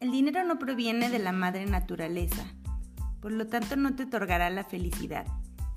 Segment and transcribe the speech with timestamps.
[0.00, 2.42] El dinero no proviene de la madre naturaleza,
[3.20, 5.26] por lo tanto no te otorgará la felicidad.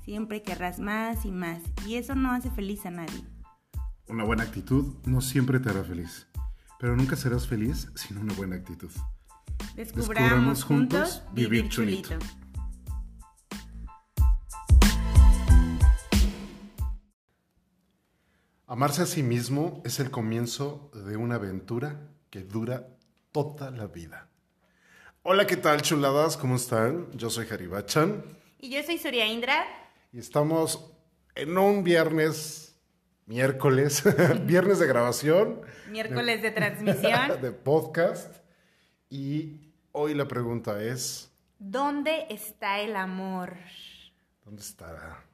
[0.02, 3.22] Siempre querrás más y más, y eso no hace feliz a nadie.
[4.08, 6.26] Una buena actitud no siempre te hará feliz,
[6.80, 8.90] pero nunca serás feliz sin una buena actitud.
[9.76, 12.16] Descubramos, juntos vivir chulito.
[18.66, 22.88] Amarse a sí mismo es el comienzo de una aventura que dura
[23.34, 24.28] toda la vida.
[25.24, 26.36] Hola, ¿qué tal, chuladas?
[26.36, 27.10] ¿Cómo están?
[27.14, 28.22] Yo soy Haribachan.
[28.60, 29.66] Y yo soy Surya Indra.
[30.12, 30.92] Y estamos
[31.34, 32.78] en un viernes,
[33.26, 34.04] miércoles,
[34.44, 35.62] viernes de grabación.
[35.90, 37.40] Miércoles de, transmisión.
[37.42, 38.36] De podcast.
[39.10, 41.32] Y hoy la pregunta es...
[41.58, 43.56] ¿Dónde está el amor?
[44.44, 45.24] ¿Dónde estará?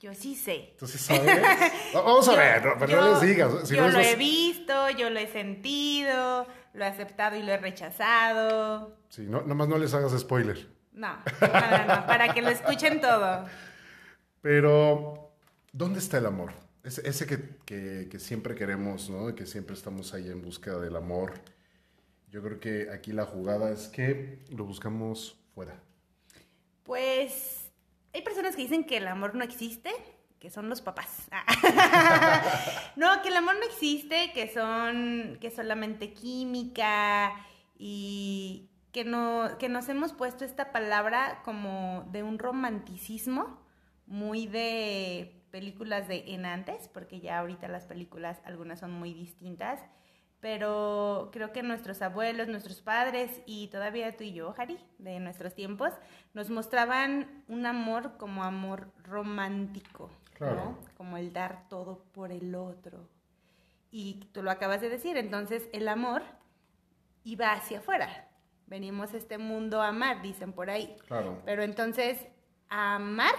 [0.00, 0.74] Yo sí sé.
[0.76, 1.40] ¿Tú sí sabes?
[1.94, 3.70] Vamos a ver, pero no les digas.
[3.70, 8.98] yo lo he visto, yo lo he sentido, lo he aceptado y lo he rechazado.
[9.08, 10.68] Sí, no, nomás no les hagas spoiler.
[10.92, 13.46] No, no, no, para que lo escuchen todo.
[14.42, 15.32] Pero,
[15.72, 16.52] ¿dónde está el amor?
[16.82, 19.34] Ese, ese que, que, que, siempre queremos, ¿no?
[19.34, 21.32] Que siempre estamos ahí en búsqueda del amor.
[22.30, 25.80] Yo creo que aquí la jugada es que lo buscamos fuera.
[26.82, 27.70] Pues
[28.12, 29.90] hay personas que dicen que el amor no existe,
[30.44, 31.26] que son los papás.
[32.96, 37.32] no, que el amor no existe, que son que solamente química
[37.78, 43.58] y que no que nos hemos puesto esta palabra como de un romanticismo
[44.06, 49.80] muy de películas de en antes, porque ya ahorita las películas algunas son muy distintas
[50.44, 55.54] pero creo que nuestros abuelos, nuestros padres y todavía tú y yo, Harry, de nuestros
[55.54, 55.94] tiempos,
[56.34, 60.78] nos mostraban un amor como amor romántico, ¿no?
[60.96, 63.08] Como el dar todo por el otro.
[63.90, 66.22] Y tú lo acabas de decir, entonces el amor
[67.22, 68.28] iba hacia afuera.
[68.66, 70.96] Venimos a este mundo a amar, dicen por ahí.
[71.06, 71.40] Claro.
[71.44, 72.18] Pero entonces,
[72.68, 73.34] ¿a amar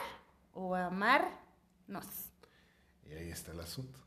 [0.54, 1.36] o amarnos?
[3.06, 4.00] Y ahí está el asunto.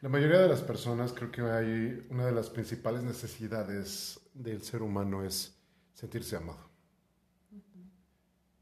[0.00, 4.82] La mayoría de las personas creo que hay una de las principales necesidades del ser
[4.82, 5.58] humano es
[5.94, 6.70] sentirse amado.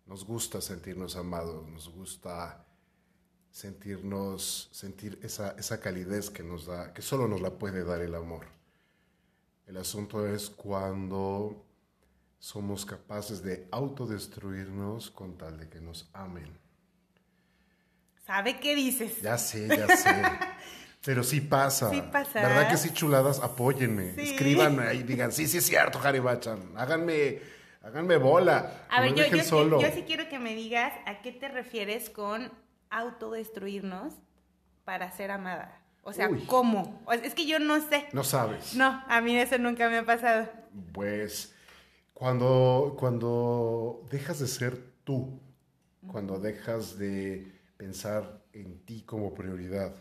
[0.07, 2.65] Nos gusta sentirnos amados, nos gusta
[3.59, 8.15] sentirnos, sentir esa, esa calidez que nos da, que solo nos la puede dar el
[8.15, 8.47] amor.
[9.67, 11.67] El asunto es cuando
[12.39, 16.57] somos capaces de autodestruirnos con tal de que nos amen.
[18.25, 19.21] ¿Sabe qué dices?
[19.23, 20.23] Ya sé, ya sé.
[21.05, 21.91] Pero sí pasa.
[21.91, 22.41] Sí pasa.
[22.41, 23.41] ¿Verdad que sí, chuladas?
[23.41, 24.15] Apóyenme.
[24.17, 26.75] Escríbanme y digan, sí, sí es cierto, Harry Bachan.
[26.77, 27.41] Háganme,
[27.83, 28.87] háganme bola.
[28.89, 32.53] A ver, yo, yo, yo sí quiero que me digas a qué te refieres con
[32.91, 34.15] autodestruirnos
[34.85, 35.81] para ser amada.
[36.03, 37.03] O sea, ¿cómo?
[37.23, 38.07] Es que yo no sé.
[38.13, 38.75] No sabes.
[38.75, 40.49] No, a mí eso nunca me ha pasado.
[40.93, 41.55] Pues
[42.15, 45.39] cuando, cuando dejas de ser tú,
[46.07, 49.95] cuando dejas de pensar en ti como prioridad,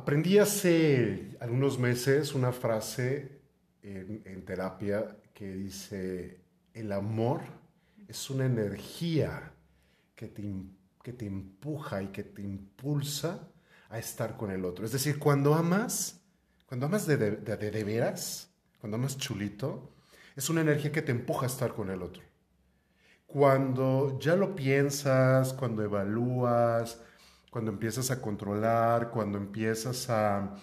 [0.00, 3.40] Aprendí hace algunos meses una frase
[3.82, 6.40] en, terapia que dice,
[6.72, 7.40] el amor
[8.06, 9.52] es una energía
[10.14, 10.42] que te,
[11.02, 13.48] que te empuja y que te impulsa
[13.88, 14.84] a estar con el otro.
[14.84, 16.20] Es decir, cuando amas,
[16.66, 18.50] cuando amas de, de, veras,
[18.80, 19.92] cuando amas chulito,
[20.36, 22.22] es una energía que te empuja a estar con el otro.
[23.26, 27.00] Cuando ya lo piensas, cuando evalúas,
[27.50, 30.54] cuando empiezas a controlar, cuando empiezas a...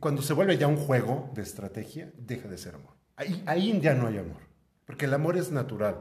[0.00, 2.94] Cuando se vuelve ya un juego de estrategia, deja de ser amor.
[3.16, 4.42] Ahí, ahí ya no hay amor,
[4.84, 6.00] porque el amor es natural.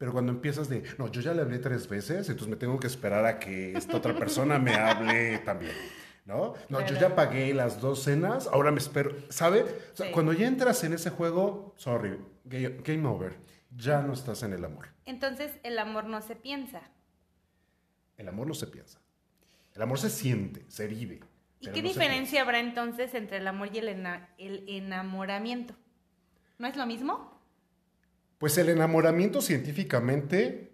[0.00, 2.86] Pero cuando empiezas de, no, yo ya le hablé tres veces, entonces me tengo que
[2.86, 5.72] esperar a que esta otra persona me hable también.
[6.24, 6.54] ¿No?
[6.70, 9.14] No, yo ya pagué las dos cenas, ahora me espero.
[9.28, 9.66] ¿Sabe?
[10.14, 13.36] Cuando ya entras en ese juego, sorry, game over.
[13.76, 14.88] Ya no estás en el amor.
[15.04, 16.80] Entonces el amor no se piensa.
[18.16, 19.02] El amor no se piensa.
[19.74, 21.20] El amor se siente, se vive.
[21.60, 23.88] ¿Y qué diferencia habrá entonces entre el amor y el,
[24.38, 25.74] el enamoramiento?
[26.56, 27.38] ¿No es lo mismo?
[28.40, 30.72] Pues el enamoramiento científicamente,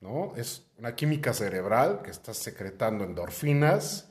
[0.00, 0.34] ¿no?
[0.36, 4.08] Es una química cerebral que estás secretando endorfinas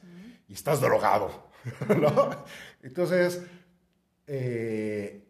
[0.50, 1.52] y estás drogado,
[2.02, 2.44] ¿no?
[2.84, 3.44] Entonces,
[4.28, 5.26] eh,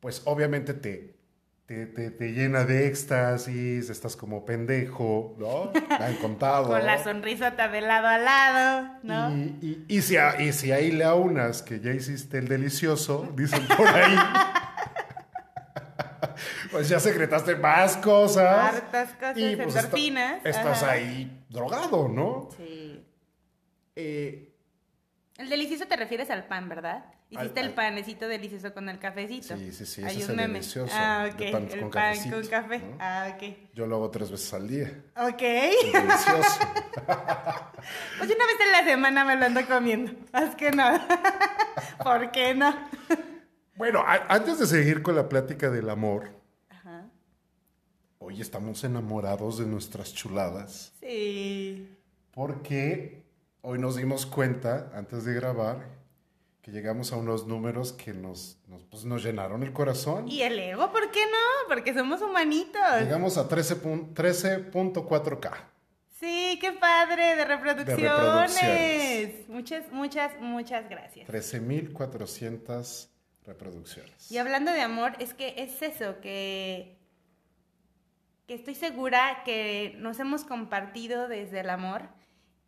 [0.00, 1.18] pues obviamente te,
[1.66, 5.72] te, te, llena de éxtasis, estás como pendejo, ¿no?
[5.98, 6.68] Me han contado.
[6.68, 9.36] Con la sonrisota de lado a lado, ¿no?
[9.36, 13.66] Y, y, y, si, y si ahí le aunas que ya hiciste el delicioso, dicen
[13.76, 14.16] por ahí.
[16.76, 18.74] pues ya secretaste más cosas.
[18.74, 19.74] Hartas cosas, y, pues,
[20.44, 22.50] estás ahí drogado, ¿no?
[22.56, 23.02] Sí.
[23.94, 24.52] Eh,
[25.38, 27.06] El delicioso te refieres al pan, ¿verdad?
[27.30, 29.56] Hiciste Al- el panecito delicioso con el cafecito.
[29.56, 30.52] Sí, sí, sí, Hay ese es el meme.
[30.54, 31.52] delicioso, Ah, de ok.
[31.52, 32.78] pan el con pan cafecito, con café.
[32.78, 32.96] ¿no?
[33.00, 33.42] Ah, ok.
[33.74, 34.92] Yo lo hago tres veces al día.
[35.16, 35.42] Ok.
[35.42, 36.60] Es delicioso.
[38.18, 40.12] Pues una vez en la semana me lo ando comiendo.
[40.34, 40.84] Es que no.
[42.02, 42.74] ¿Por qué no?
[43.76, 46.30] bueno, antes de seguir con la plática del amor.
[48.18, 50.92] Hoy estamos enamorados de nuestras chuladas.
[51.00, 51.88] Sí.
[52.32, 53.22] Porque
[53.62, 55.96] hoy nos dimos cuenta, antes de grabar,
[56.62, 60.28] que llegamos a unos números que nos, nos, pues, nos llenaron el corazón.
[60.28, 60.90] ¿Y el ego?
[60.90, 61.68] ¿Por qué no?
[61.68, 62.80] Porque somos humanitos.
[63.00, 65.52] Llegamos a 13 pun- 13.4K.
[66.18, 68.00] Sí, qué padre de reproducciones.
[68.10, 69.48] reproducciones.
[69.48, 71.28] Muchas, muchas, muchas gracias.
[71.28, 73.08] 13.400
[73.44, 74.30] reproducciones.
[74.32, 76.95] Y hablando de amor, es que es eso, que,
[78.46, 82.02] que estoy segura que nos hemos compartido desde el amor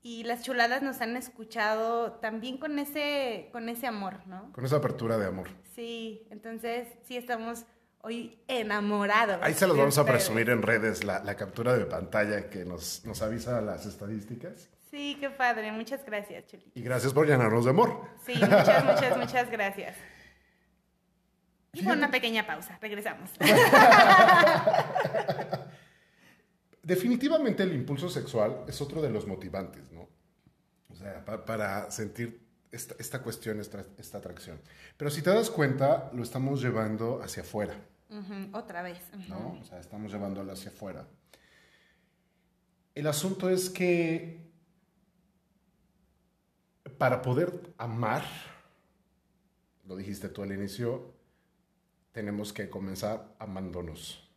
[0.03, 4.53] y las chuladas nos han escuchado también con ese, con ese amor, ¿no?
[4.53, 5.49] Con esa apertura de amor.
[5.75, 7.65] Sí, entonces sí estamos
[8.01, 9.39] hoy enamorados.
[9.43, 13.05] Ahí se los vamos a presumir en redes, la, la captura de pantalla que nos,
[13.05, 14.71] nos avisa las estadísticas.
[14.91, 16.73] Sí, qué padre, muchas gracias, Chuli.
[16.75, 18.01] Y gracias por llenarnos de amor.
[18.25, 19.97] Sí, muchas, muchas, muchas gracias.
[21.81, 23.31] Y una pequeña pausa, regresamos.
[26.83, 30.09] Definitivamente el impulso sexual es otro de los motivantes, ¿no?
[30.89, 34.61] O sea, pa- para sentir esta, esta cuestión, esta, esta atracción.
[34.97, 37.75] Pero si te das cuenta, lo estamos llevando hacia afuera,
[38.53, 39.01] Otra vez.
[39.29, 39.59] ¿no?
[39.61, 41.07] O sea, estamos llevándolo hacia afuera.
[42.95, 44.49] El asunto es que
[46.97, 48.25] para poder amar,
[49.87, 51.15] lo dijiste tú al inicio,
[52.19, 54.29] tenemos que comenzar amándonos.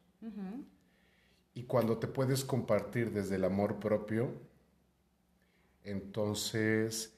[1.55, 4.39] Y cuando te puedes compartir desde el amor propio,
[5.83, 7.17] entonces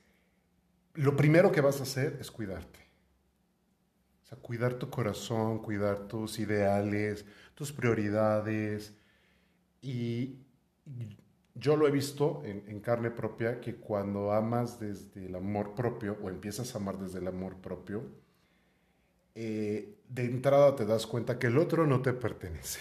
[0.93, 2.79] lo primero que vas a hacer es cuidarte.
[4.23, 7.25] O sea, cuidar tu corazón, cuidar tus ideales,
[7.55, 8.93] tus prioridades.
[9.81, 10.37] Y
[11.55, 16.17] yo lo he visto en, en carne propia que cuando amas desde el amor propio
[16.23, 18.23] o empiezas a amar desde el amor propio,
[19.35, 22.79] eh, de entrada te das cuenta que el otro no te pertenece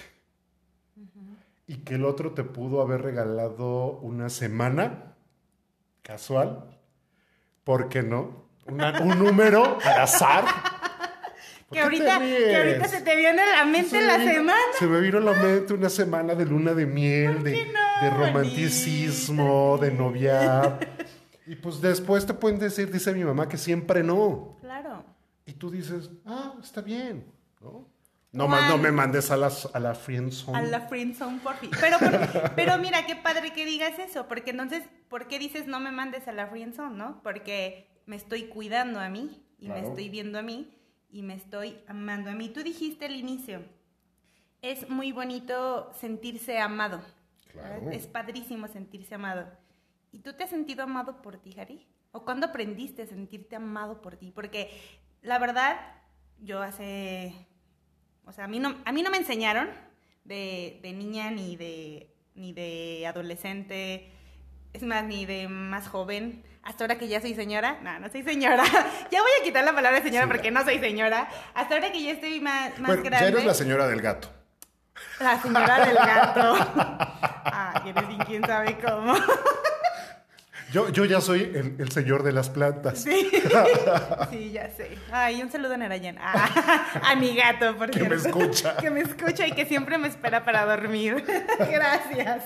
[1.67, 5.15] y que el otro te pudo haber regalado una semana
[6.03, 6.79] casual,
[7.65, 8.45] ¿por qué no?
[8.67, 10.45] Una- un número al azar.
[11.69, 14.61] ¿Por Que ahorita, que ahorita se te viene a la mente Se la vino- semana.
[14.79, 18.05] Se me vino a la mente una semana de luna de miel, de, qué no,
[18.05, 20.79] de romanticismo, de noviar.
[21.47, 24.59] Y pues después te pueden decir, dice mi mamá, que siempre no.
[24.61, 25.03] Claro.
[25.47, 27.27] Y tú dices, ah, está bien,
[27.61, 27.91] ¿no?
[28.33, 30.57] No, más no me mandes a, las, a la friendzone.
[30.57, 31.71] A la friendzone, por fin.
[31.79, 35.81] Pero, por- pero mira, qué padre que digas eso, porque entonces, ¿por qué dices no
[35.81, 37.21] me mandes a la friendzone, no?
[37.23, 40.75] Porque me estoy cuidando a mí, y me estoy viendo a mí,
[41.11, 42.49] y me estoy amando a mí.
[42.49, 43.63] Tú dijiste al inicio,
[44.63, 47.03] es muy bonito sentirse amado.
[47.53, 47.91] Claro.
[47.91, 49.47] Es padrísimo sentirse amado.
[50.11, 51.87] ¿Y tú te has sentido amado por ti, Harry?
[52.13, 54.31] ¿O cuándo aprendiste a sentirte amado por ti?
[54.35, 54.71] Porque
[55.23, 55.77] la verdad,
[56.39, 57.35] yo hace...
[58.25, 59.69] O sea, a mí no, a mí no me enseñaron
[60.25, 64.11] de, de niña ni de, ni de adolescente,
[64.73, 66.45] es más, ni de más joven.
[66.63, 68.63] Hasta ahora que ya soy señora, no, no soy señora.
[69.11, 71.29] ya voy a quitar la palabra señora Sí, porque no soy señora.
[71.55, 73.27] Hasta ahora que ya estoy más, más Bueno, grande.
[73.27, 74.29] ya eres la señora del gato.
[75.19, 76.55] La señora del gato.
[77.55, 79.15] Ah, eres bien quién sabe cómo.
[80.73, 83.03] Yo, yo ya soy el, el señor de las plantas.
[83.03, 83.31] Sí.
[84.31, 84.97] sí, ya sé.
[85.11, 86.17] Ay, un saludo a Narayan.
[86.19, 88.79] Ah, a mi gato, por Que me escucha.
[88.79, 91.23] Que me escucha y que siempre me espera para dormir.
[91.59, 92.45] Gracias.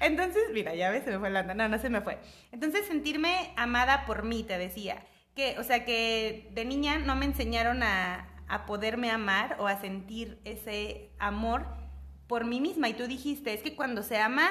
[0.00, 1.54] Entonces, mira, ya ves, se me fue la onda.
[1.54, 2.18] No, no se me fue.
[2.50, 5.04] Entonces, sentirme amada por mí, te decía.
[5.36, 9.80] Que, o sea, que de niña no me enseñaron a, a poderme amar o a
[9.80, 11.66] sentir ese amor
[12.26, 12.88] por mí misma.
[12.88, 14.50] Y tú dijiste, es que cuando se ama,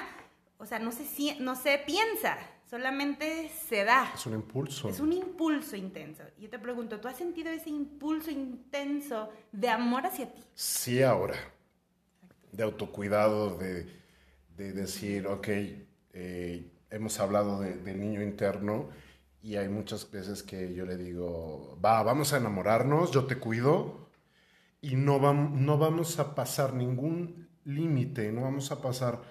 [0.58, 1.04] o sea, no se,
[1.40, 2.38] no se piensa,
[2.70, 4.12] solamente se da.
[4.14, 4.90] Es un impulso.
[4.90, 6.24] Es un impulso intenso.
[6.38, 10.42] Y yo te pregunto, ¿tú has sentido ese impulso intenso de amor hacia ti?
[10.54, 11.36] Sí, ahora.
[12.52, 13.88] De autocuidado, de,
[14.56, 15.48] de decir, ok,
[16.14, 18.90] eh, hemos hablado de- del niño interno
[19.42, 24.10] y hay muchas veces que yo le digo, va, vamos a enamorarnos, yo te cuido
[24.82, 29.22] y no, vam- no vamos a pasar ningún límite, no vamos a pasar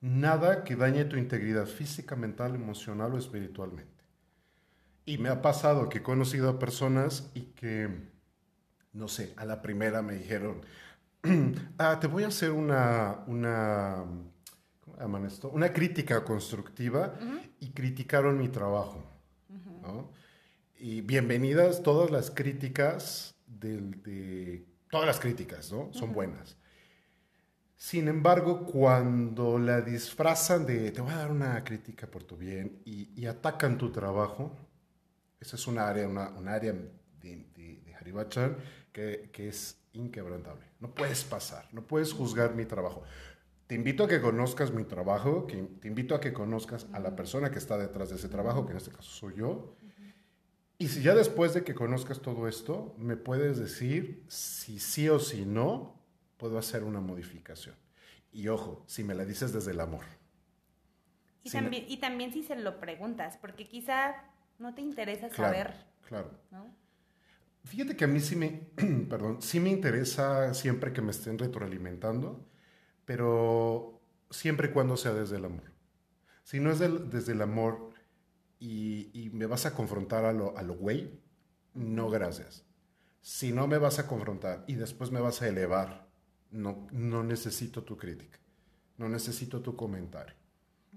[0.00, 4.04] nada que dañe tu integridad física, mental, emocional o espiritualmente.
[5.04, 7.88] Y me ha pasado que he conocido a personas y que,
[8.92, 10.62] no sé, a la primera me dijeron,
[11.78, 14.04] ah, te voy a hacer una, una,
[14.80, 15.48] ¿cómo llaman esto?
[15.50, 17.14] Una crítica constructiva
[17.58, 19.04] y criticaron mi trabajo.
[19.82, 20.10] ¿no?
[20.78, 25.92] y bienvenidas todas las críticas de todas las críticas, ¿no?
[25.92, 26.56] Son buenas.
[27.78, 32.82] Sin embargo, cuando la disfrazan de te voy a dar una crítica por tu bien
[32.84, 34.50] y, atacan tu trabajo,
[35.38, 38.56] esa es una área, una, área de, de, de Haribachan
[38.92, 40.66] que, que es inquebrantable.
[40.80, 43.04] No puedes pasar, no puedes juzgar mi trabajo.
[43.68, 47.14] Te invito a que conozcas mi trabajo, que te invito a que conozcas a la
[47.14, 49.76] persona que está detrás de ese trabajo, que en este caso soy yo.
[50.78, 55.20] Y si ya después de que conozcas todo esto, me puedes decir si sí o
[55.20, 55.97] si no,
[56.38, 57.76] puedo hacer una modificación.
[58.32, 60.04] Y ojo, si me la dices desde el amor.
[61.42, 64.14] Y, también, y también si se lo preguntas, porque quizá
[64.58, 65.74] no te interesa saber.
[66.06, 66.30] Claro.
[67.64, 68.68] Fíjate que a mí sí me,
[69.10, 72.48] perdón, sí me interesa siempre que me estén retroalimentando,
[73.04, 75.72] pero siempre y cuando sea desde el amor.
[76.44, 77.90] Si no es desde el amor
[78.58, 81.20] y, me vas a confrontar a lo, a lo güey,
[81.74, 82.64] no gracias.
[83.20, 86.07] Si no me vas a confrontar y después me vas a elevar,
[86.50, 88.38] no, no necesito tu crítica,
[88.96, 90.34] no necesito tu comentario.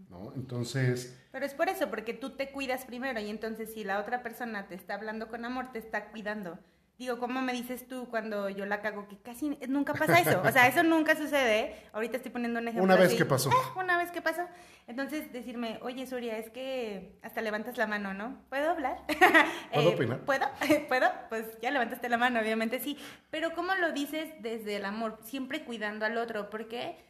[0.10, 0.34] ¿no?
[0.36, 1.18] Entonces...
[1.32, 4.68] Pero es por eso, porque tú te cuidas primero y entonces si la otra persona
[4.68, 6.60] te está hablando con amor, te está cuidando.
[7.02, 9.08] Digo, ¿cómo me dices tú cuando yo la cago?
[9.08, 10.40] Que casi nunca pasa eso.
[10.46, 11.76] O sea, eso nunca sucede.
[11.94, 12.84] Ahorita estoy poniendo un ejemplo.
[12.84, 13.50] Una vez que pasó.
[13.52, 14.44] Ah, una vez que pasó.
[14.86, 18.38] Entonces, decirme, oye, Surya, es que hasta levantas la mano, ¿no?
[18.50, 18.98] ¿Puedo hablar?
[19.74, 20.20] ¿Puedo eh, opinar?
[20.26, 20.46] ¿Puedo?
[20.90, 21.10] ¿Puedo?
[21.30, 23.00] Pues ya levantaste la mano, obviamente sí.
[23.32, 25.18] Pero ¿cómo lo dices desde el amor?
[25.24, 26.52] Siempre cuidando al otro.
[26.52, 27.04] Porque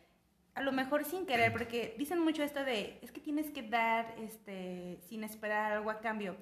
[0.55, 4.15] a lo mejor sin querer, porque dicen mucho esto de, es que tienes que dar
[4.19, 6.37] este, sin esperar algo a cambio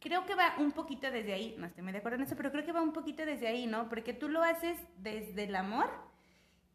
[0.00, 2.50] creo que va un poquito desde ahí, no estoy muy de acuerdo en eso, pero
[2.50, 3.88] creo que va un poquito desde ahí, ¿no?
[3.88, 5.88] Porque tú lo haces desde el amor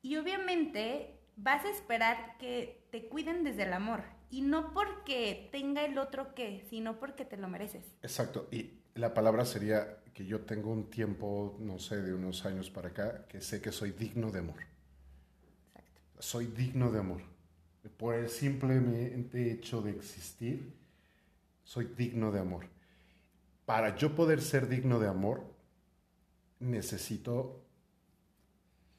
[0.02, 5.86] y obviamente vas a esperar que te cuiden desde el amor y no porque tenga
[5.86, 7.84] el otro que, sino porque te lo mereces.
[8.02, 12.70] Exacto, y la palabra sería que yo tengo un tiempo, no sé, de unos años
[12.70, 14.62] para acá, que sé que soy digno de amor.
[15.68, 16.02] Exacto.
[16.20, 17.22] Soy digno de amor.
[17.98, 20.74] Por el simplemente hecho de existir,
[21.64, 22.73] soy digno de amor
[23.66, 25.44] para yo poder ser digno de amor,
[26.60, 27.64] necesito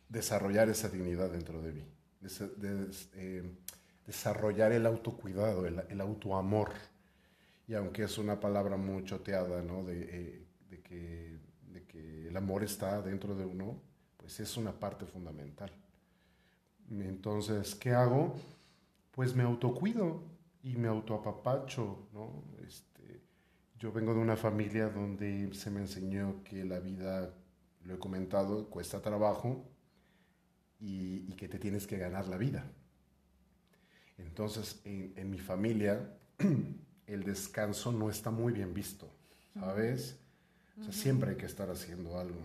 [0.08, 1.84] desarrollar esa dignidad dentro de mí,
[3.14, 3.42] eh,
[4.06, 6.72] desarrollar el autocuidado, el, autoamor.
[7.66, 9.88] Y aunque es una palabra muy choteada, ¿no?
[9.88, 11.38] Eh, de, que,
[11.72, 13.80] de que el amor está dentro de uno,
[14.16, 15.70] pues es una parte fundamental.
[16.90, 18.34] Entonces, ¿qué hago?
[19.10, 20.22] Pues me autocuido
[20.62, 22.44] y me autoapapacho, ¿no?
[22.66, 22.93] Este,
[23.84, 27.34] yo vengo de una familia donde se me enseñó que la vida,
[27.84, 29.62] lo he comentado, cuesta trabajo
[30.80, 32.64] y, que te tienes que ganar la vida.
[34.16, 36.16] Entonces, en, mi familia,
[37.06, 39.06] el descanso no está muy bien visto,
[39.52, 40.18] ¿sabes?
[40.80, 42.40] O sea, siempre hay que estar haciendo algo.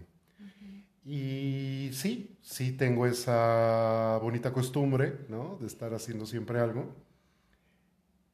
[1.05, 5.57] Y sí, sí tengo esa bonita costumbre, ¿no?
[5.61, 6.93] De estar haciendo siempre algo.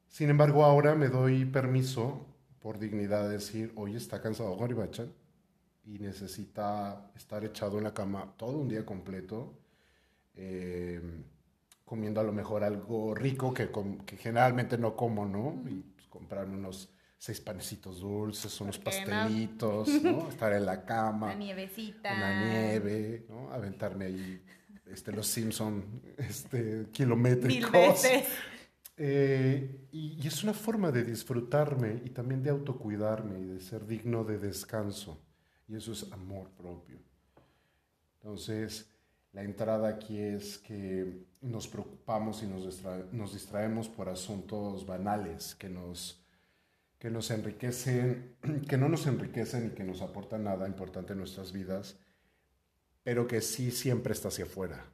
[0.08, 2.26] Sin embargo, ahora me doy permiso
[2.66, 5.12] por dignidad decir, hoy está cansado Garibachan
[5.84, 9.56] y necesita estar echado en la cama todo un día completo,
[10.34, 11.00] eh,
[11.84, 13.70] comiendo a lo mejor algo rico que,
[14.04, 15.62] que generalmente no como, ¿no?
[15.70, 20.28] Y pues, comprarme unos seis panecitos dulces, unos pastelitos, no?
[20.28, 21.26] Estar en la cama.
[21.26, 22.14] Una nievecita.
[22.14, 23.52] Una nieve, ¿no?
[23.52, 24.42] Aventarme ahí
[24.86, 25.84] este, los Simpson
[26.18, 27.70] este, kilométricos.
[27.70, 28.26] Mil veces.
[28.96, 34.24] Eh, y, es una forma de disfrutarme y también de autocuidarme y de ser digno
[34.24, 35.20] de descanso.
[35.68, 36.98] Y eso es amor propio.
[38.14, 38.88] Entonces,
[39.32, 45.68] la entrada aquí es que nos preocupamos y nos, nos distraemos por asuntos banales que
[45.68, 46.24] nos,
[46.98, 48.36] que nos enriquecen,
[48.68, 51.98] que no nos enriquecen y que nos aportan nada importante en nuestras vidas,
[53.02, 54.84] pero que sí siempre está hacia afuera.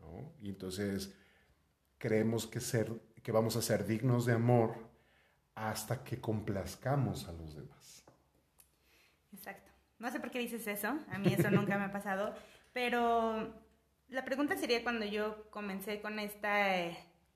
[0.00, 0.32] ¿no?
[0.40, 1.12] Y entonces
[1.98, 2.90] creemos que ser
[3.22, 4.74] que vamos a ser dignos de amor
[5.54, 8.04] hasta que complazcamos a los demás.
[9.32, 9.70] Exacto.
[9.98, 12.34] No sé por qué dices eso, a mí eso nunca me ha pasado,
[12.72, 13.52] pero
[14.08, 16.76] la pregunta sería cuando yo comencé con, esta,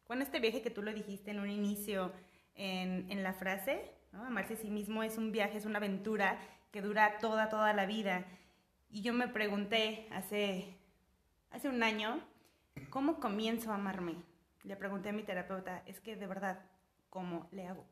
[0.07, 2.13] con este viaje que tú lo dijiste en un inicio
[2.55, 4.25] en, en la frase, ¿no?
[4.25, 6.39] amarse a sí mismo es un viaje, es una aventura
[6.71, 8.25] que dura toda, toda la vida.
[8.91, 10.77] Y yo me pregunté hace,
[11.51, 12.21] hace un año,
[12.91, 14.17] ¿cómo comienzo a amarme?
[14.65, 16.59] Le pregunté a mi terapeuta, es que de verdad,
[17.11, 17.87] ¿cómo le hago?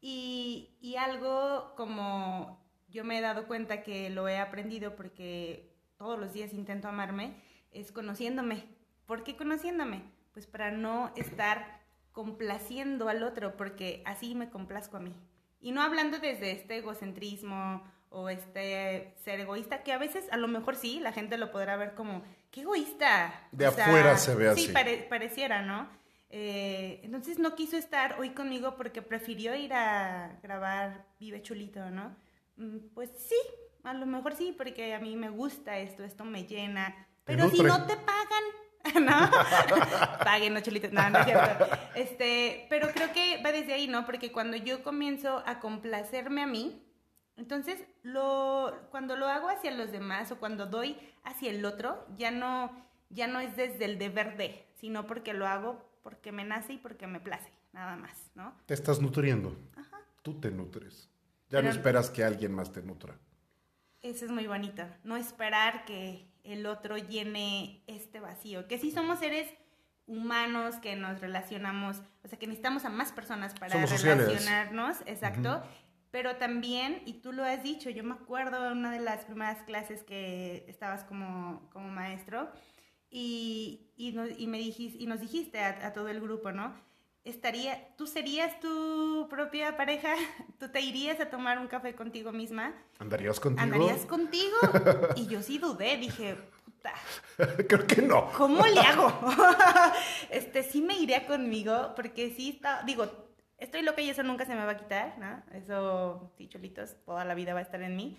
[0.00, 6.18] Y, y, algo como yo me he dado cuenta que lo he aprendido porque todos
[6.18, 7.36] los días intento amarme,
[7.70, 8.64] es conociéndome.
[9.06, 10.02] ¿Por qué conociéndome?
[10.32, 11.80] Pues para no estar
[12.10, 15.14] complaciendo al otro, porque así me complazco a mí.
[15.60, 20.48] Y no hablando desde este egocentrismo o este ser egoísta, que a veces a lo
[20.48, 23.48] mejor sí, la gente lo podrá ver como, qué egoísta.
[23.52, 24.66] De afuera se ve así.
[24.66, 24.72] Sí,
[25.08, 25.88] pareciera, ¿no?
[26.34, 32.16] Eh, entonces no quiso estar hoy conmigo porque prefirió ir a grabar Vive Chulito, ¿no?
[32.56, 33.36] Mm, pues sí,
[33.82, 37.06] a lo mejor sí, porque a mí me gusta esto, esto me llena.
[37.24, 38.44] Pero si no te pagan,
[39.04, 39.30] ¿no?
[40.24, 41.68] Paguen, no chulitos, no, no es cierto.
[41.94, 44.06] Este, pero creo que va desde ahí, ¿no?
[44.06, 46.82] Porque cuando yo comienzo a complacerme a mí,
[47.42, 52.30] entonces lo, cuando lo hago hacia los demás o cuando doy hacia el otro, ya
[52.30, 52.70] no,
[53.10, 56.78] ya no es desde el deber de, sino porque lo hago porque me nace y
[56.78, 58.54] porque me place, nada más, ¿no?
[58.66, 59.56] Te estás nutriendo.
[59.76, 59.98] Ajá.
[60.22, 61.10] Tú te nutres.
[61.50, 63.18] Ya no esperas que alguien más te nutra.
[64.02, 64.84] Eso es muy bonito.
[65.02, 68.68] No esperar que el otro llene este vacío.
[68.68, 69.52] Que sí somos seres
[70.06, 75.62] humanos que nos relacionamos, o sea, que necesitamos a más personas para relacionarnos, exacto.
[76.12, 79.62] Pero también, y tú lo has dicho, yo me acuerdo de una de las primeras
[79.62, 82.50] clases que estabas como, como maestro,
[83.10, 86.74] y, y, y, me dijiste, y nos dijiste a, todo el grupo, ¿no?
[87.24, 90.14] Estaría, ¿Tú serías tu propia pareja?
[90.60, 92.74] ¿Tú te irías a tomar un café contigo misma?
[92.98, 93.62] ¿Andarías contigo?
[93.62, 94.56] ¿Andarías contigo?
[95.16, 96.92] y yo sí dudé, dije, puta.
[97.68, 98.30] Creo que no.
[98.36, 99.18] ¿Cómo le hago?
[100.28, 103.31] este, sí me iría conmigo, porque sí está, digo,
[103.62, 105.42] estoy loca y eso nunca se me va a quitar, ¿no?
[105.56, 108.18] Eso, sí, cholitos, toda la vida va a estar en mí.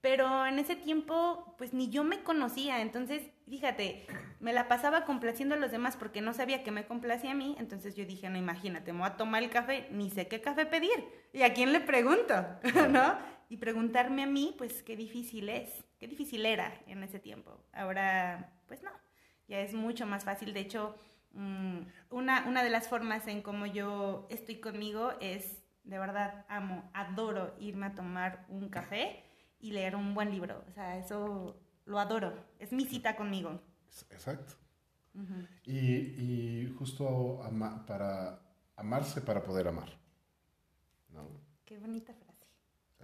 [0.00, 2.80] Pero en ese tiempo, pues ni yo me conocía.
[2.80, 4.06] Entonces, fíjate,
[4.40, 7.54] me la pasaba complaciendo a los demás porque no sabía que me complacía a mí.
[7.58, 10.64] Entonces yo dije, no, imagínate, me voy a tomar el café, ni sé qué café
[10.64, 11.04] pedir.
[11.34, 12.34] ¿Y a quién le pregunto?
[12.90, 13.18] ¿No?
[13.50, 17.62] Y preguntarme a mí, pues qué difícil es, qué difícil era en ese tiempo.
[17.72, 18.90] Ahora, pues no,
[19.48, 20.54] ya es mucho más fácil.
[20.54, 20.96] De hecho,
[21.32, 27.54] una, una de las formas en cómo yo estoy conmigo es, de verdad, amo, adoro
[27.58, 29.24] irme a tomar un café
[29.60, 30.64] y leer un buen libro.
[30.68, 32.34] O sea, eso lo adoro.
[32.58, 33.60] Es mi cita conmigo.
[34.10, 34.54] Exacto.
[35.64, 37.40] y, y, justo
[37.86, 38.40] para
[38.76, 39.90] amarse para poder amar.
[41.10, 41.28] ¿no?
[41.64, 42.46] Qué bonita frase.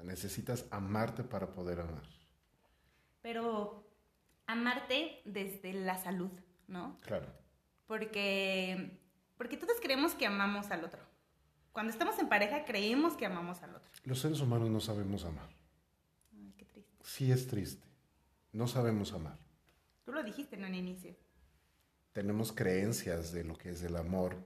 [0.04, 2.04] necesitas amarte para poder amar.
[3.22, 3.84] Pero
[4.46, 6.30] amarte desde la salud,
[6.68, 6.98] ¿no?
[7.00, 7.26] Claro.
[7.86, 8.98] Porque,
[9.36, 11.00] porque todos creemos que amamos al otro.
[11.72, 13.90] Cuando estamos en pareja creemos que amamos al otro.
[14.04, 15.56] Los seres humanos no sabemos amar
[17.06, 17.86] sí es triste.
[18.52, 19.38] No sabemos amar.
[20.04, 21.16] Tú lo dijiste en un inicio.
[22.12, 24.36] Tenemos creencias de lo que es el amor,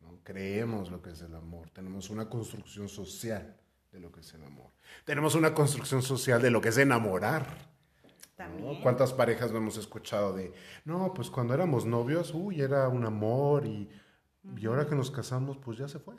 [0.00, 0.20] ¿no?
[0.24, 3.56] creemos lo que es el amor, tenemos una construcción social
[3.92, 4.72] de lo que es el amor,
[5.04, 7.68] tenemos una construcción social de lo que es enamorar.
[8.82, 10.52] ¿Cuántas parejas no hemos escuchado de,
[10.84, 13.88] no, pues cuando éramos novios, uy, era un amor y,
[14.56, 16.14] y ahora que nos casamos, pues ya se fue.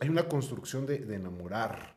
[0.00, 1.96] hay una construcción de, de, enamorar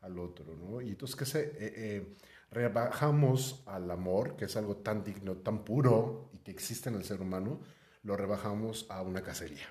[0.00, 0.80] al otro, ¿no?
[0.80, 1.40] Y entonces que se...
[1.40, 2.16] Eh, eh,
[2.50, 7.04] rebajamos al amor, que es algo tan digno, tan puro y que existe en el
[7.04, 7.60] ser humano,
[8.02, 9.66] lo rebajamos a una cacería.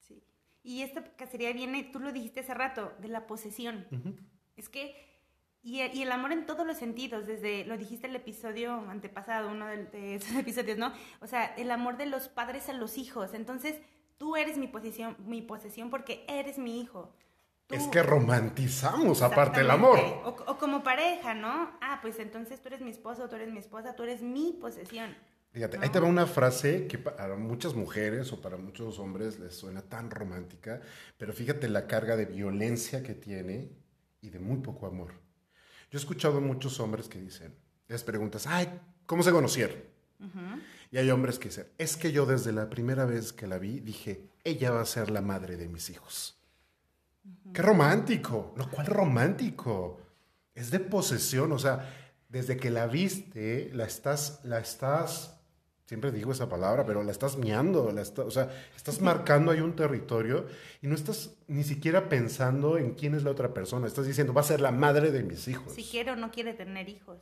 [0.00, 0.22] Sí.
[0.62, 3.86] Y esta cacería viene, tú lo dijiste hace rato, de la posesión.
[4.56, 4.94] Es que,
[5.66, 9.84] y, el amor en todos los sentidos, desde, lo dijiste el episodio antepasado, uno de,
[9.86, 10.92] de esos episodios, ¿no?
[11.20, 13.34] O sea, el amor de los padres a los hijos.
[13.34, 13.76] Entonces,
[14.16, 17.12] tú eres mi posesión, mi posesión porque eres mi hijo
[17.70, 19.98] es que romantizamos aparte el amor.
[20.24, 21.72] O, como pareja, ¿no?
[21.80, 25.16] Ah, pues entonces tú eres mi esposo, tú eres mi esposa, tú eres mi posesión.
[25.50, 29.54] Fíjate, ahí te va una frase que para muchas mujeres o para muchos hombres les
[29.54, 30.80] suena tan romántica,
[31.16, 33.70] pero fíjate la carga de violencia que tiene
[34.20, 35.25] y de muy poco amor.
[35.90, 37.54] Yo he escuchado a muchos hombres que dicen,
[37.88, 39.76] les preguntas, ay, ¿cómo se conocieron?
[40.90, 43.80] Y hay hombres que dicen, es que yo desde la primera vez que la vi
[43.80, 46.36] dije, ella va a ser la madre de mis hijos.
[47.52, 50.00] Qué romántico, lo cual romántico.
[50.54, 55.35] Es de posesión, o sea, desde que la viste, la estás, la estás,
[55.86, 59.74] siempre digo esa palabra, pero la estás miando, la o sea, estás marcando ahí un
[59.74, 60.46] territorio
[60.82, 64.42] y no estás ni siquiera pensando en quién es la otra persona, estás diciendo, va
[64.42, 65.72] a ser la madre de mis hijos.
[65.72, 67.18] Si quiere o no quiere tener hijos,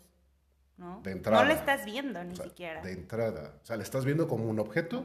[0.76, 1.00] ¿no?
[1.02, 1.42] De entrada.
[1.42, 2.82] No la estás viendo ni siquiera.
[2.82, 5.04] De entrada, o sea, la estás viendo como un objeto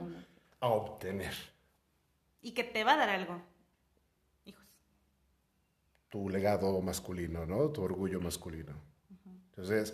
[0.59, 1.33] a obtener.
[2.41, 3.41] Y que te va a dar algo
[6.09, 7.69] tu legado masculino, ¿no?
[7.69, 8.73] Tu orgullo masculino.
[9.51, 9.93] Entonces,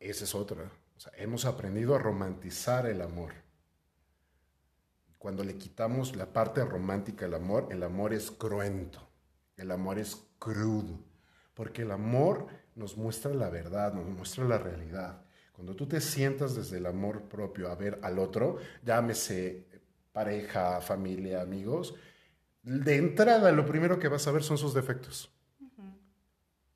[0.00, 0.70] esa es otra.
[0.96, 3.32] O sea, hemos aprendido a romantizar el amor.
[5.18, 9.08] Cuando le quitamos la parte romántica del amor, el amor es cruento,
[9.56, 10.98] el amor es crudo,
[11.54, 15.22] porque el amor nos muestra la verdad, nos muestra la realidad.
[15.52, 19.66] Cuando tú te sientas desde el amor propio a ver al otro, llámese
[20.12, 21.94] pareja, familia, amigos,
[22.62, 25.30] de entrada lo primero que vas a ver son sus defectos.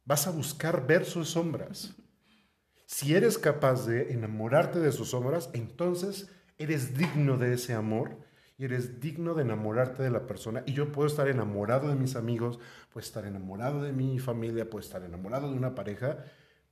[0.05, 1.95] Vas a buscar ver sus sombras.
[2.89, 8.17] Si eres capaz de enamorarte de sus sombras, entonces eres digno de ese amor
[8.57, 10.63] y eres digno de enamorarte de la persona.
[10.65, 12.59] Y yo puedo estar enamorado de mis amigos,
[12.91, 16.25] puedo estar enamorado de mi familia, puedo estar enamorado de una pareja,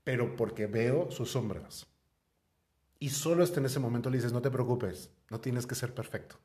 [0.04, 1.86] pero porque veo sus sombras.
[2.98, 5.92] Y solo hasta en ese momento le dices, no te preocupes, no tienes que ser
[5.92, 6.36] perfecto.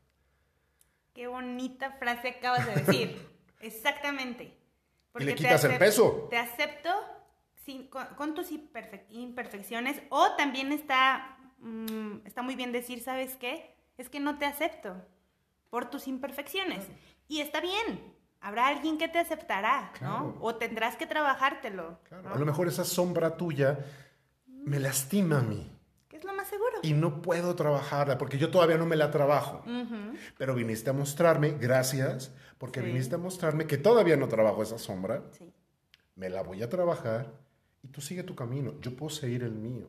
[1.13, 3.25] Qué bonita frase acabas de decir.
[3.61, 4.53] Exactamente.
[5.17, 6.27] y le quitas el peso.
[6.29, 6.89] Te acepto
[8.17, 13.75] con, tus imperfecciones o también está, mm, está muy bien decir, ¿sabes qué?
[13.97, 14.95] Es que no te acepto
[15.69, 16.87] por tus imperfecciones.
[17.27, 18.15] Y está bien.
[18.39, 20.35] Habrá alguien que te aceptará, ¿no?
[20.41, 21.99] O tendrás que trabajártelo.
[22.33, 23.77] A lo mejor esa sombra tuya
[24.47, 25.71] me lastima a mí
[26.21, 26.71] es lo más seguro.
[26.83, 29.63] Y no puedo trabajarla porque yo todavía no me la trabajo.
[30.37, 35.23] Pero viniste a mostrarme, gracias, porque viniste a mostrarme que todavía no trabajo esa sombra.
[35.31, 35.51] Sí.
[36.15, 37.31] Me la voy a trabajar
[37.83, 38.73] y tú sigue tu camino.
[38.81, 39.87] Yo puedo seguir el mío.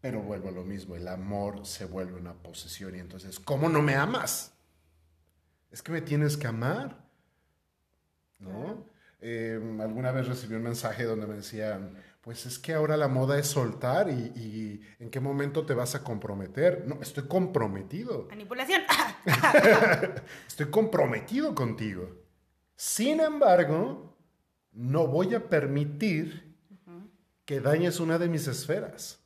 [0.00, 3.82] Pero vuelvo a lo mismo, el amor se vuelve una posesión y entonces, ¿cómo no
[3.82, 4.52] me amas?
[5.70, 6.96] Es que me tienes que amar.
[8.38, 8.86] ¿No?
[9.20, 13.38] Eh, alguna vez recibí un mensaje donde me decían, pues es que ahora la moda
[13.38, 16.84] es soltar y, en qué momento te vas a comprometer.
[16.86, 18.26] No, estoy comprometido.
[18.30, 18.82] Manipulación.
[20.46, 22.08] estoy comprometido contigo.
[22.74, 24.09] Sin embargo,
[24.72, 26.54] no voy a permitir
[27.44, 29.20] que dañes una de mis esferas.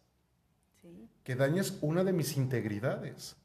[1.23, 3.37] Que dañes una de mis integridades.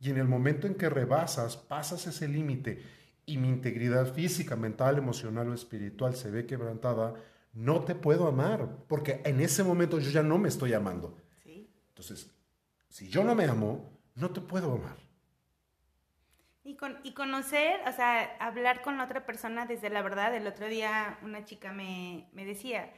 [0.00, 2.82] Y en el momento en que rebasas, pasas ese límite
[3.26, 7.14] y mi integridad física, mental, emocional o espiritual se ve quebrantada,
[7.52, 11.16] no te puedo amar, porque en ese momento yo ya no me estoy amando.
[11.88, 12.30] Entonces,
[12.88, 14.96] si yo no me amo, no te puedo amar.
[16.62, 20.34] Y, con, y conocer, o sea, hablar con la otra persona desde la verdad.
[20.34, 22.92] El otro día una chica me, me decía,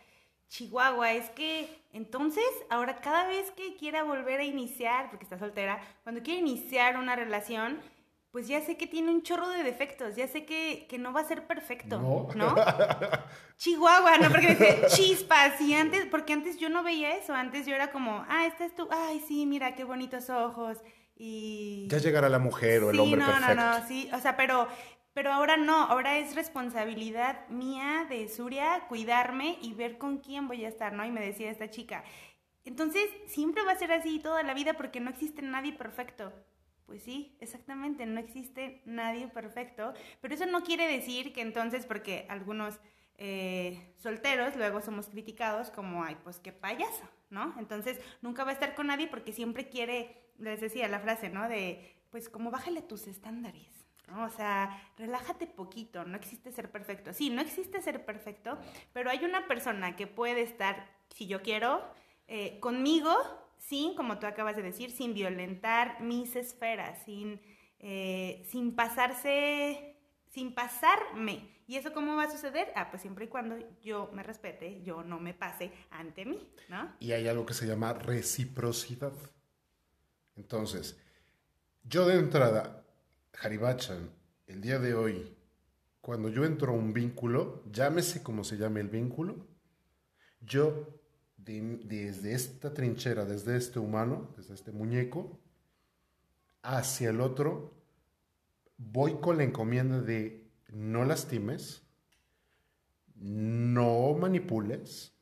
[0.48, 5.80] Chihuahua, es que entonces ahora cada vez que quiera volver a iniciar, porque está soltera,
[6.02, 7.80] cuando quiere iniciar una relación,
[8.32, 11.24] pues ya sé que tiene un chorro de defectos, ya sé que, no va a
[11.24, 12.54] ser perfecto, ¿no?
[13.58, 14.30] Chihuahua, ¿no?
[14.30, 18.24] Porque dice chispas, y antes, porque antes yo no veía eso, antes yo era como,
[18.28, 20.78] ah, esta es tu, ay, sí, mira, qué bonitos ojos,
[21.24, 21.86] y...
[21.88, 23.48] Ya llegará la mujer o el hombre perfecto.
[23.48, 24.66] Sí, no, no, sí, o sea, pero,
[25.14, 30.64] pero ahora no, ahora es responsabilidad mía de Suria cuidarme y ver con quién voy
[30.64, 31.04] a estar, ¿no?
[31.04, 32.02] Y me decía esta chica,
[32.64, 36.32] entonces siempre va a ser así toda la vida porque no existe nadie perfecto.
[36.86, 42.26] Pues sí, exactamente, no existe nadie perfecto, pero eso no quiere decir que entonces, porque
[42.28, 42.80] algunos
[43.16, 47.54] eh, solteros luego somos criticados como, ay, pues qué payaso, ¿no?
[47.58, 51.48] Entonces nunca va a estar con nadie porque siempre quiere, les decía la frase, ¿no?
[51.48, 54.24] De, pues como bájale tus estándares, ¿no?
[54.24, 57.12] O sea, relájate poquito, no existe ser perfecto.
[57.12, 58.58] Sí, no existe ser perfecto,
[58.92, 61.82] pero hay una persona que puede estar, si yo quiero,
[62.28, 63.14] eh, conmigo
[63.58, 67.40] sin, como tú acabas de decir, sin violentar mis esferas, sin,
[67.78, 69.96] eh, sin pasarse,
[70.28, 71.48] sin pasarme.
[71.66, 72.72] ¿Y eso cómo va a suceder?
[72.74, 76.92] Ah, pues siempre y cuando yo me respete, yo no me pase ante mí, ¿no?
[76.98, 79.12] Y hay algo que se llama reciprocidad.
[80.36, 80.96] Entonces,
[81.84, 82.84] yo de entrada,
[83.40, 84.10] Haribachan,
[84.46, 85.36] el día de hoy,
[86.00, 89.46] cuando yo entro a un vínculo, llámese como se llame el vínculo,
[90.40, 91.00] yo
[91.36, 95.40] desde esta trinchera, desde este humano, desde este muñeco,
[96.62, 97.74] hacia el otro,
[98.78, 101.82] voy con la encomienda de no lastimes,
[103.14, 105.12] no manipules,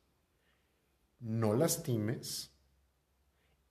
[1.19, 2.51] no lastimes.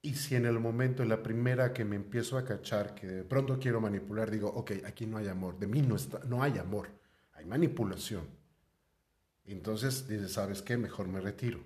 [0.02, 3.24] Y si en el momento, en la primera que me empiezo a cachar, que de
[3.24, 6.58] pronto quiero manipular, digo, ok, aquí no hay amor, de mí no, está, no hay
[6.58, 6.88] amor,
[7.32, 8.26] hay manipulación.
[9.44, 10.76] Entonces dices, ¿sabes qué?
[10.76, 11.60] Mejor me retiro.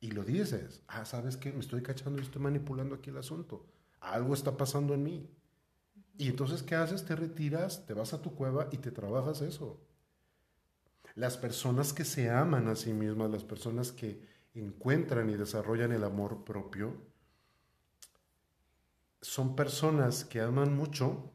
[0.00, 1.52] Y lo dices, ah, ¿sabes qué?
[1.52, 3.66] Me estoy cachando y estoy manipulando aquí el asunto.
[4.00, 5.30] Algo está pasando en mí.
[6.18, 7.04] Y entonces, ¿qué haces?
[7.04, 9.80] Te retiras, te vas a tu cueva y te trabajas eso.
[11.14, 14.20] Las personas que se aman a sí mismas, las personas que
[14.60, 16.94] encuentran y desarrollan el amor propio,
[19.20, 21.32] son personas que aman mucho,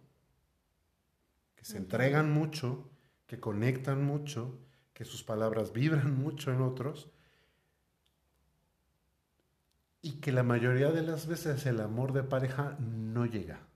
[1.56, 2.90] que se entregan mucho,
[3.28, 4.60] que conectan mucho,
[4.94, 7.10] que sus palabras vibran mucho en otros
[10.02, 13.68] y que la mayoría de las veces el amor de pareja no llega.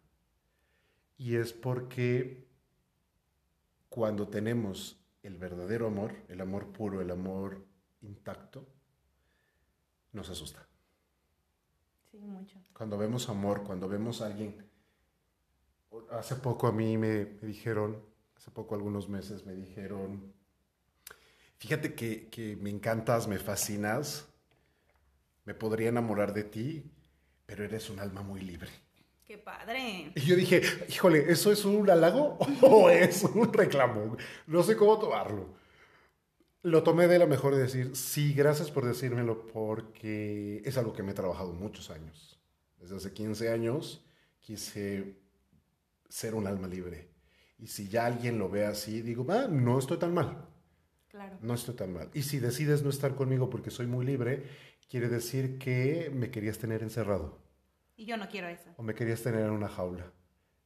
[1.17, 2.47] Y es porque
[3.89, 7.65] cuando tenemos el verdadero amor, el amor puro, el amor
[8.01, 8.74] intacto,
[10.15, 10.67] nos asusta.
[12.09, 12.57] Sí, mucho.
[12.73, 14.65] Cuando vemos amor, cuando vemos a alguien
[16.11, 18.01] hace poco a mí me, me dijeron,
[18.35, 20.33] hace poco, algunos meses, me dijeron,
[21.57, 24.27] fíjate que, que me encantas, me fascinas,
[25.45, 26.91] me podría enamorar de ti,
[27.45, 28.69] pero eres un alma muy libre.
[29.25, 30.11] ¡Qué padre!
[30.15, 34.17] Y yo dije, híjole, ¿eso es un halago o es un reclamo?
[34.47, 35.64] No sé cómo tomarlo.
[36.65, 41.03] Lo tomé de la mejor de decir, sí, gracias por decírmelo, porque es algo que
[41.03, 42.39] me he trabajado muchos años.
[42.79, 44.03] Desde hace 15 años
[44.39, 45.15] quise
[46.09, 47.11] ser un alma libre.
[47.59, 50.43] Y si ya alguien lo ve así, digo, ah, no estoy tan mal.
[51.07, 51.37] Claro.
[51.39, 52.09] No estoy tan mal.
[52.15, 54.45] Y si decides no estar conmigo porque soy muy libre,
[54.89, 57.43] quiere decir que me querías tener encerrado.
[57.95, 58.73] Y yo no quiero eso.
[58.77, 60.11] O me querías tener en una jaula.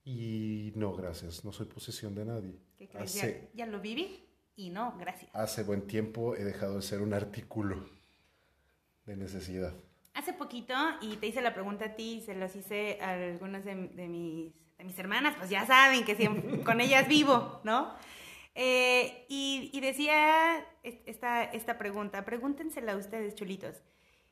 [0.06, 2.58] Y no, gracias, no soy posesión de nadie.
[2.78, 3.18] ¿Qué crees?
[3.18, 4.29] Hace, Ya, ya lo viví
[4.60, 5.30] y no, gracias.
[5.34, 7.90] hace buen tiempo he dejado de ser un artículo
[9.06, 9.74] de necesidad.
[10.14, 13.64] Hace poquito, y te hice la pregunta a ti, y se los hice a algunas
[13.64, 17.94] de, de mis, de mis hermanas, pues ya saben que siempre, con ellas vivo, ¿no?
[18.56, 23.78] Eh, y, y decía es- esta, esta pregunta, pregúntensela a ustedes, chulitos.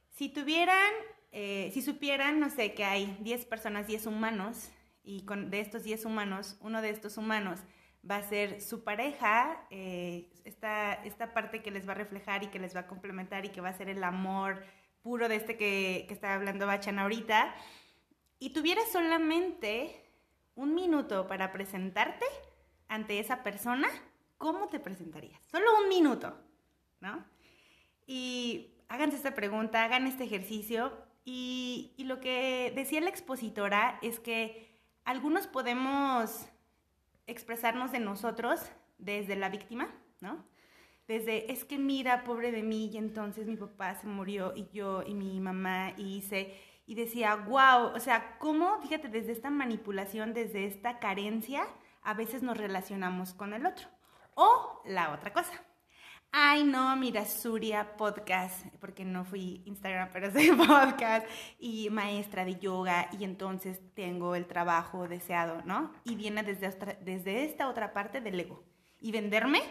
[0.09, 0.91] Si tuvieran,
[1.31, 4.69] eh, si supieran, no sé, que hay 10 personas, 10 humanos,
[5.03, 7.61] y con, de estos 10 humanos, uno de estos humanos
[8.09, 12.47] va a ser su pareja, eh, esta, esta parte que les va a reflejar y
[12.47, 14.63] que les va a complementar y que va a ser el amor
[15.01, 17.53] puro de este que, que está hablando Bachan ahorita,
[18.39, 20.03] y tuvieras solamente
[20.55, 22.25] un minuto para presentarte
[22.87, 23.87] ante esa persona,
[24.37, 25.41] ¿cómo te presentarías?
[25.45, 26.37] Solo un minuto,
[26.99, 27.25] ¿no?
[28.05, 31.05] Y háganse esta pregunta, hagan este ejercicio.
[31.29, 36.47] Y lo que decía la expositora es que algunos podemos
[37.27, 38.61] expresarnos de nosotros
[38.97, 39.89] desde la víctima,
[40.21, 40.43] ¿no?
[41.07, 45.03] Desde, es que mira, pobre de mí, y entonces mi papá se murió, y yo,
[45.03, 50.33] y mi mamá, y hice, y decía, wow, o sea, ¿cómo, fíjate, desde esta manipulación,
[50.33, 51.65] desde esta carencia,
[52.01, 53.87] a veces nos relacionamos con el otro?
[54.35, 55.53] O la otra cosa.
[56.39, 61.25] Ay, no, mira, Surya Podcast, porque no fui Instagram, pero soy podcast,
[61.57, 65.91] y maestra de yoga, y entonces tengo el trabajo deseado, ¿no?
[66.03, 68.63] Y viene desde, otra- desde esta otra parte del ego.
[68.99, 69.61] Y venderme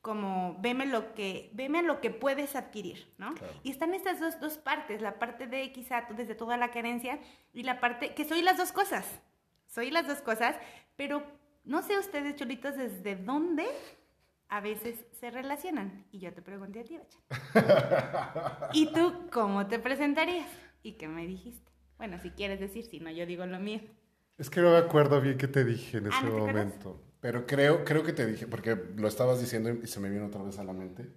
[0.00, 3.34] como, veme lo que, veme lo que puedes adquirir, ¿no?
[3.34, 3.54] Claro.
[3.62, 7.20] Y están estas dos, dos partes, la parte de quizá desde toda la carencia,
[7.52, 9.06] y la parte, que soy las dos cosas,
[9.68, 10.56] soy las dos cosas,
[10.96, 11.22] pero
[11.62, 13.66] no sé ustedes, chulitos, desde dónde
[14.48, 16.06] a veces se relacionan.
[16.10, 18.70] Y yo te pregunté a ti, Bacha.
[18.72, 20.48] ¿Y tú cómo te presentarías?
[20.82, 21.70] ¿Y qué me dijiste?
[21.96, 23.80] Bueno, si quieres decir, si no, yo digo lo mío.
[24.36, 26.64] Es que no me acuerdo bien qué te dije en Ah, ese ¿no te acuerdas?
[26.66, 27.02] momento.
[27.20, 30.42] Pero creo, creo que te dije, porque lo estabas diciendo y se me vino otra
[30.42, 31.08] vez a la mente.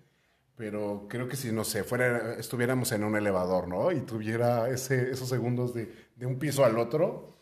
[0.56, 3.92] Pero creo que si, no sé, fuera, estuviéramos en un elevador, ¿no?
[3.92, 7.38] Y tuviera ese, esos segundos de, de un piso al otro,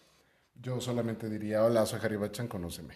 [0.56, 2.95] yo solamente diría, hola, soy Harry Bachan, conóceme.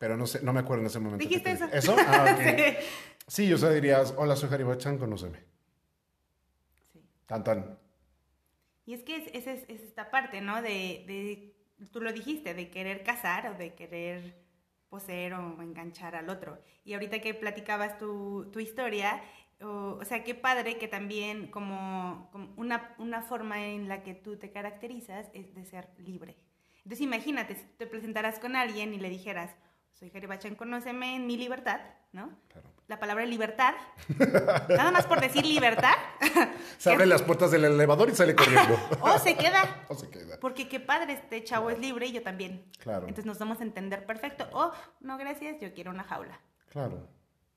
[0.00, 1.22] Pero no sé, no me acuerdo en ese momento.
[1.22, 1.66] ¿Dijiste te eso?
[1.66, 1.94] ¿Eso?
[1.98, 2.40] Ah, ok.
[3.28, 3.44] Sí.
[3.46, 5.38] Sí, o sea, dirías, hola, soy Harry Bachan, conóceme.
[6.92, 7.00] Sí.
[7.26, 7.78] Tan, tan.
[8.86, 10.62] Y es que es- es- es esta parte, ¿no?
[10.62, 11.54] De, de,
[11.92, 14.34] tú lo dijiste, de querer casar o de querer
[14.88, 16.58] poseer o enganchar al otro.
[16.84, 19.22] Y ahorita que platicabas tu, tu historia,
[19.60, 24.14] o, o sea, qué padre que también como, como una, una forma en la que
[24.14, 26.36] tú te caracterizas es de ser libre.
[26.78, 29.54] Entonces imagínate, si te presentaras con alguien y le dijeras,
[29.92, 31.80] soy Harry Bachan, conóceme en mi libertad,
[32.12, 32.30] ¿no?
[32.48, 32.68] Claro.
[32.88, 33.74] La palabra libertad,
[34.68, 35.94] nada más por decir libertad,
[36.78, 38.76] Se abren las puertas del elevador y sale corriendo.
[39.00, 40.40] o se queda o se queda.
[40.40, 42.64] porque qué padre, este chavo es libre y yo también.
[42.78, 43.06] Claro.
[43.06, 44.48] Entonces nos vamos a entender perfecto.
[44.52, 46.40] Oh, no, gracias, yo quiero una jaula.
[46.70, 47.06] Claro.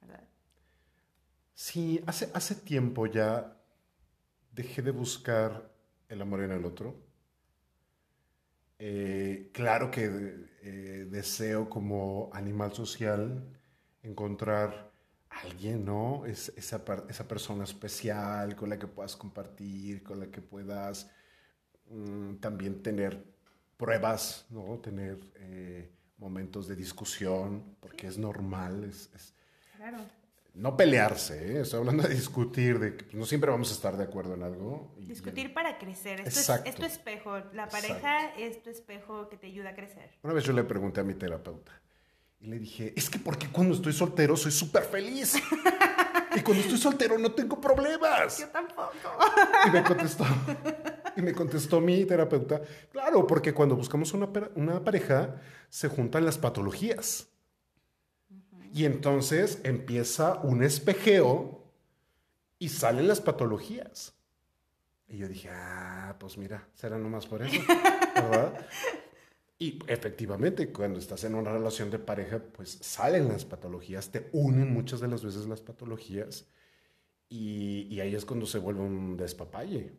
[0.02, 0.24] ¿verdad?
[1.56, 3.56] Sí, hace, hace tiempo ya
[4.52, 5.72] dejé de buscar
[6.10, 6.96] el amor en el otro.
[8.86, 10.04] Eh, claro que
[10.62, 13.42] eh, deseo como animal social
[14.02, 14.92] encontrar
[15.30, 16.26] a alguien, ¿no?
[16.26, 21.10] Es, esa, esa persona especial con la que puedas compartir, con la que puedas
[21.90, 23.24] mm, también tener
[23.78, 24.80] pruebas, ¿no?
[24.80, 29.34] Tener eh, momentos de discusión, porque es normal, es- es,
[29.78, 29.98] Claro.
[30.54, 31.62] No pelearse, ¿eh?
[31.62, 34.94] estoy hablando de discutir, de que no siempre vamos a estar de acuerdo en algo.
[35.00, 36.20] y- Discutir para crecer.
[36.20, 36.70] Esto es, Exacto.
[36.70, 37.40] es tu espejo.
[37.54, 40.12] La pareja es tu espejo que te ayuda a crecer.
[40.22, 41.72] Una vez yo le pregunté a mi terapeuta
[42.40, 45.36] y le dije, es que porque cuando estoy soltero soy súper feliz.
[46.36, 48.40] y cuando estoy soltero no tengo problemas.
[48.40, 48.92] Yo tampoco.
[49.68, 50.26] Y me contestó,
[51.16, 52.62] y me contestó mi terapeuta,
[52.92, 55.36] claro, porque cuando buscamos una pareja
[55.70, 57.28] se juntan las patologías.
[58.74, 61.64] Y entonces empieza un espejeo
[62.58, 64.16] y salen las patologías.
[65.08, 67.62] Y yo dije, ah, pues mira, será nomás por eso,
[68.16, 68.66] ¿verdad?
[69.60, 74.74] Y efectivamente, cuando estás en una relación de pareja, pues salen las patologías, te unen
[74.74, 76.48] muchas de las veces las patologías
[77.30, 79.92] y, y ahí es cuando se vuelve un despapalle.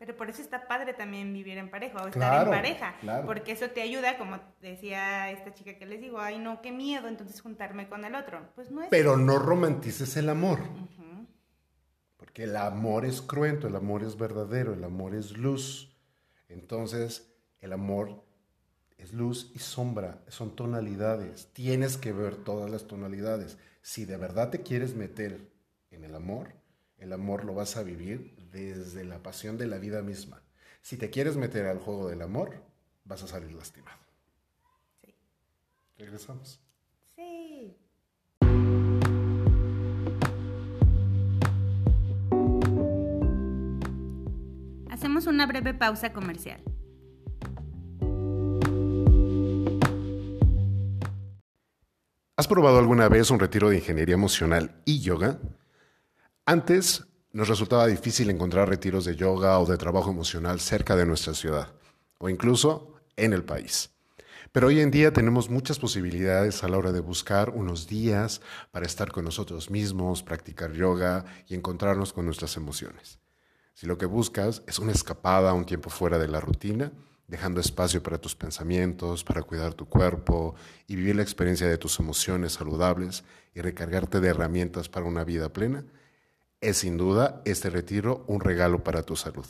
[0.00, 2.94] Pero por eso está padre también vivir en pareja o estar en pareja.
[3.02, 3.26] claro.
[3.26, 7.06] Porque eso te ayuda, como decía esta chica que les digo, ay no, qué miedo,
[7.06, 8.48] entonces juntarme con el otro.
[8.54, 8.88] Pues no es.
[8.88, 10.60] Pero no romantices el amor.
[12.16, 15.94] Porque el amor es cruento, el amor es verdadero, el amor es luz.
[16.48, 18.24] Entonces, el amor
[18.96, 21.52] es luz y sombra, son tonalidades.
[21.52, 23.58] Tienes que ver todas las tonalidades.
[23.82, 25.52] Si de verdad te quieres meter
[25.90, 26.54] en el amor,
[26.96, 30.42] el amor lo vas a vivir desde la pasión de la vida misma.
[30.82, 32.62] Si te quieres meter al juego del amor,
[33.04, 33.98] vas a salir lastimado.
[35.00, 35.14] Sí.
[35.98, 36.60] Regresamos.
[37.16, 37.76] Sí.
[44.90, 46.62] Hacemos una breve pausa comercial.
[52.36, 55.40] ¿Has probado alguna vez un retiro de ingeniería emocional y yoga?
[56.46, 61.34] Antes nos resultaba difícil encontrar retiros de yoga o de trabajo emocional cerca de nuestra
[61.34, 61.72] ciudad
[62.18, 63.90] o incluso en el país.
[64.52, 68.40] Pero hoy en día tenemos muchas posibilidades a la hora de buscar unos días
[68.72, 73.20] para estar con nosotros mismos, practicar yoga y encontrarnos con nuestras emociones.
[73.74, 76.92] Si lo que buscas es una escapada, un tiempo fuera de la rutina,
[77.28, 80.56] dejando espacio para tus pensamientos, para cuidar tu cuerpo
[80.88, 83.22] y vivir la experiencia de tus emociones saludables
[83.54, 85.84] y recargarte de herramientas para una vida plena,
[86.60, 89.46] es sin duda este retiro un regalo para tu salud.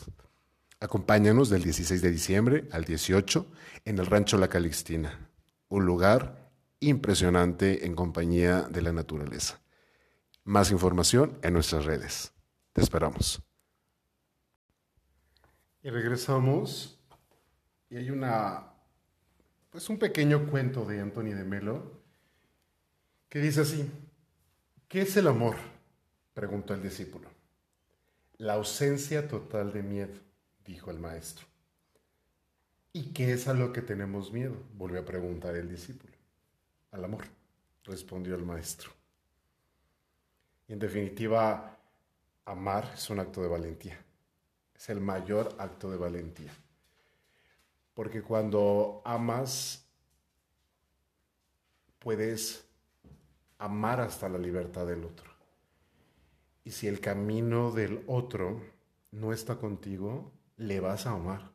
[0.79, 3.47] Acompáñanos del 16 de diciembre al 18
[3.85, 5.29] en el Rancho La Calixtina,
[5.69, 9.61] un lugar impresionante en compañía de la naturaleza.
[10.45, 12.33] Más información en nuestras redes.
[12.73, 13.43] Te esperamos.
[15.83, 16.99] Y regresamos
[17.91, 18.67] y hay una
[19.71, 21.93] pues un pequeño cuento de Anthony de Melo
[23.29, 23.91] que dice así:
[24.89, 25.57] ¿Qué es el amor?
[26.35, 27.29] Preguntó el discípulo.
[28.39, 30.15] La ausencia total de miedo,
[30.65, 31.47] dijo el maestro.
[32.93, 34.57] ¿Y qué es a lo que tenemos miedo?
[34.75, 36.13] volvió a preguntar el discípulo.
[36.91, 37.25] Al amor,
[37.85, 38.91] respondió el maestro.
[40.67, 41.79] En definitiva,
[42.45, 43.99] amar es un acto de valentía.
[44.75, 46.53] Es el mayor acto de valentía.
[47.95, 49.85] Porque cuando amas,
[51.99, 52.65] puedes
[53.59, 55.30] amar hasta la libertad del otro.
[56.71, 58.63] Y si el camino del otro
[59.11, 61.51] no está contigo, le vas a amar.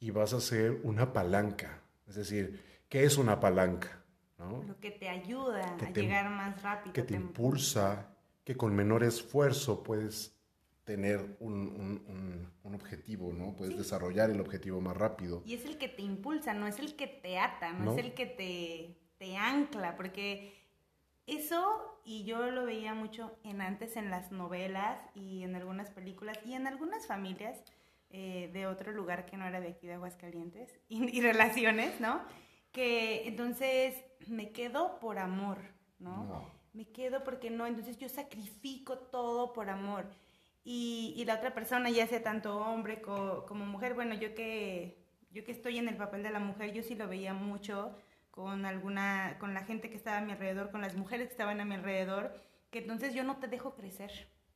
[0.00, 1.80] Y vas a ser una palanca.
[2.06, 4.04] Es decir, ¿qué es una palanca?
[4.36, 6.92] Lo que te ayuda a llegar más rápido.
[6.92, 10.36] Que te, impulsa, que con menor esfuerzo puedes
[10.84, 13.56] tener un, objetivo, ¿no?
[13.56, 15.42] Puedes desarrollar el objetivo más rápido.
[15.46, 18.12] Y es el que te impulsa, no es el que te ata, no, es el
[18.12, 20.52] que te, te ancla, porque
[21.26, 26.38] eso, y yo lo veía mucho en antes en las novelas y en algunas películas
[26.44, 27.62] y en algunas familias
[28.10, 32.20] eh, de otro lugar que no era de aquí de Aguascalientes y, y, relaciones, ¿no?
[32.72, 33.94] Que entonces
[34.26, 35.58] me quedo por amor,
[35.98, 36.50] ¿no?
[36.72, 40.06] Me quedo porque no, entonces yo sacrifico todo por amor.
[40.64, 44.96] Y, y la otra persona, ya sea tanto hombre como mujer, bueno, yo que,
[45.30, 47.96] yo que estoy en el papel de la mujer, yo sí lo veía mucho
[48.32, 51.60] con alguna, con la gente que estaba a mi alrededor, con las mujeres que estaban
[51.60, 52.34] a mi alrededor,
[52.70, 54.10] que entonces yo no te dejo crecer,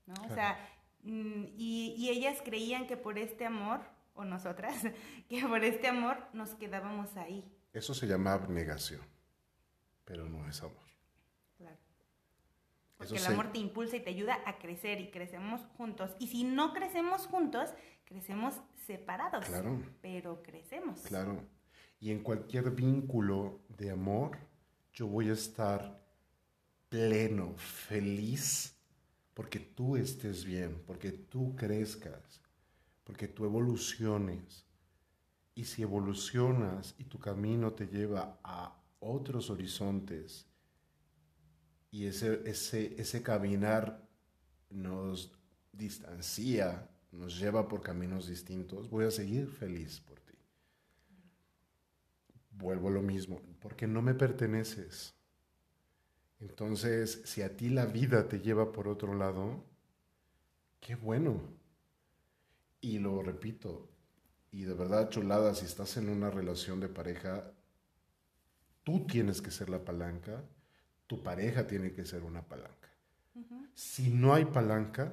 [0.06, 0.14] ¿no?
[0.24, 0.58] O sea,
[1.02, 3.80] mm, y, y, ellas creían que por este amor,
[4.14, 4.74] o nosotras,
[5.28, 7.44] que por este amor nos quedábamos ahí.
[7.74, 9.02] Eso se llama abnegación,
[10.06, 10.86] pero no es amor.
[11.58, 11.76] Claro.
[12.96, 16.16] Porque el amor te impulsa y te ayuda a crecer y crecemos juntos.
[16.18, 17.74] Y si no crecemos juntos,
[18.06, 19.44] crecemos separados.
[19.44, 19.82] Claro.
[20.00, 21.02] Pero crecemos.
[21.02, 21.46] Claro.
[21.98, 24.38] Y en cualquier vínculo de amor,
[24.92, 26.02] yo voy a estar
[26.88, 28.74] pleno, feliz,
[29.34, 32.40] porque tú estés bien, porque tú crezcas,
[33.04, 34.64] porque tú evoluciones.
[35.54, 40.46] Y si evolucionas y tu camino te lleva a otros horizontes
[41.90, 44.06] y ese, ese, ese caminar
[44.70, 45.32] nos
[45.72, 50.15] distancia, nos lleva por caminos distintos, voy a seguir feliz por
[52.58, 55.14] vuelvo a lo mismo, porque no me perteneces.
[56.40, 59.64] Entonces, si a ti la vida te lleva por otro lado,
[60.80, 61.40] qué bueno.
[62.80, 63.88] Y lo repito,
[64.52, 67.52] y de verdad, chulada, si estás en una relación de pareja,
[68.84, 70.44] tú tienes que ser la palanca,
[71.06, 72.88] tu pareja tiene que ser una palanca.
[73.74, 75.12] Si no hay palanca,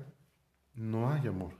[0.75, 1.55] no hay amor.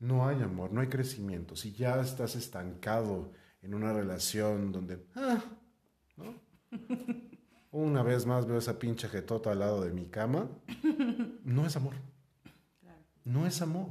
[0.00, 1.54] No hay amor, no hay crecimiento.
[1.54, 3.32] Si ya estás estancado
[3.62, 5.42] en una relación donde, ah,
[6.16, 6.34] ¿no?
[7.70, 10.48] Una vez más veo esa pinche jetota al lado de mi cama,
[11.44, 11.94] no es amor.
[13.24, 13.88] No es amor.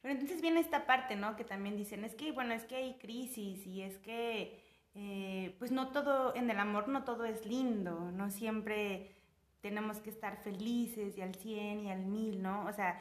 [0.00, 1.36] Pero entonces viene esta parte, ¿no?
[1.36, 4.62] Que también dicen, es que, bueno, es que hay crisis y es que,
[4.94, 9.10] eh, pues no todo, en el amor no todo es lindo, no siempre
[9.60, 12.64] tenemos que estar felices y al 100 y al 1000, ¿no?
[12.66, 12.98] O sea,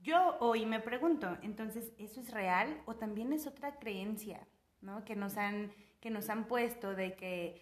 [0.00, 4.46] yo hoy me pregunto, entonces, ¿eso es real o también es otra creencia,
[4.86, 5.04] ¿no?
[5.04, 7.60] Que nos han, que nos han puesto de que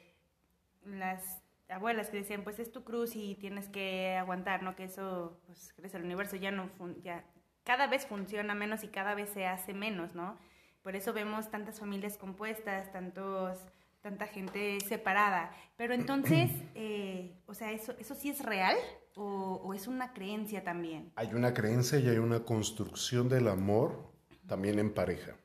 [0.84, 4.76] las abuelas que decían, pues es tu cruz y tienes que aguantar, ¿no?
[4.76, 6.70] Que eso, pues crees el universo ya no,
[7.02, 7.24] ya
[7.64, 10.38] cada vez funciona menos y cada vez se hace menos, ¿no?
[10.82, 13.58] Por eso vemos tantas familias compuestas, tantos,
[14.02, 15.50] tanta gente separada.
[15.76, 18.76] Pero entonces, eh, o sea, ¿eso, ¿eso sí es real
[19.16, 21.10] o, o, es una creencia también?
[21.16, 24.12] Hay una creencia y hay una construcción del amor
[24.46, 25.36] también en pareja.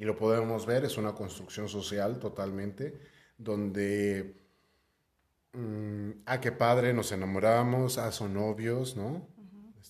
[0.00, 2.98] Y lo podemos ver, es una construcción social totalmente,
[3.36, 4.34] donde,
[5.52, 9.28] mmm, ah, qué padre, nos enamoramos, ah, son novios, ¿no?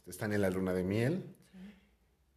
[0.08, 1.36] están en la luna de miel.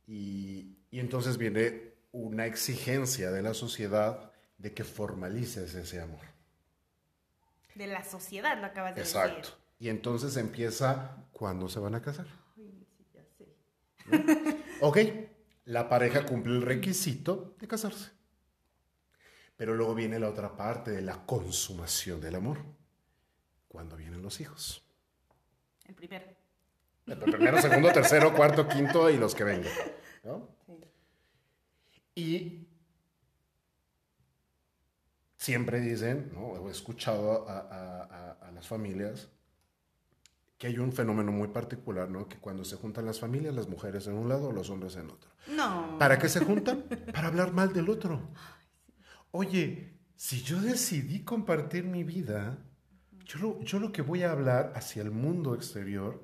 [0.05, 6.21] Y, y, entonces viene una exigencia de la sociedad de que formalices ese amor.
[7.73, 9.37] De la sociedad, lo acabas de Exacto.
[9.37, 9.53] decir.
[9.79, 12.27] Y entonces empieza cuando se van a casar.
[12.55, 13.47] Ay, sí, ya sé.
[14.05, 14.87] ¿No?
[14.87, 14.97] ok,
[15.65, 18.11] la pareja cumple el requisito de casarse.
[19.55, 22.59] Pero luego viene la otra parte de la consumación del amor.
[23.67, 24.83] Cuando vienen los hijos.
[25.85, 26.25] El primero.
[27.05, 29.73] El primero, segundo, tercero, cuarto, quinto y los que vengan.
[30.23, 30.47] ¿no?
[30.65, 30.73] Sí.
[32.15, 32.67] Y
[35.37, 36.67] siempre dicen, ¿no?
[36.67, 39.27] he escuchado a, a, a, las familias
[40.63, 42.29] que hay un fenómeno muy particular, ¿no?
[42.29, 45.29] Que cuando se juntan las familias, las mujeres en un lado, los hombres en otro.
[45.49, 45.97] No.
[45.99, 46.85] ¿Para qué se juntan?
[47.11, 48.29] Para hablar mal del otro.
[49.31, 52.59] Oye, si yo decidí compartir mi vida,
[53.25, 56.23] yo lo, yo lo que voy a hablar hacia el mundo exterior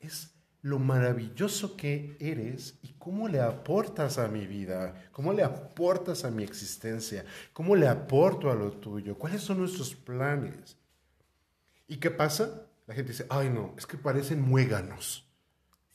[0.00, 6.24] es lo maravilloso que eres y cómo le aportas a mi vida, cómo le aportas
[6.24, 10.76] a mi existencia, cómo le aporto a lo tuyo, cuáles son nuestros planes.
[11.86, 12.67] ¿Y qué pasa?
[12.88, 15.30] La gente dice, ay no, es que parecen muéganos.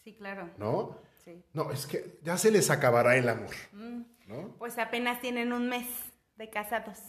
[0.02, 0.50] Sí, claro.
[0.58, 0.98] ¿No?
[1.26, 1.44] Sí.
[1.52, 3.54] No, es que ya se les acabará el amor.
[3.74, 4.02] Mm.
[4.28, 4.56] ¿no?
[4.58, 5.88] Pues apenas tienen un mes
[6.38, 7.00] de casados.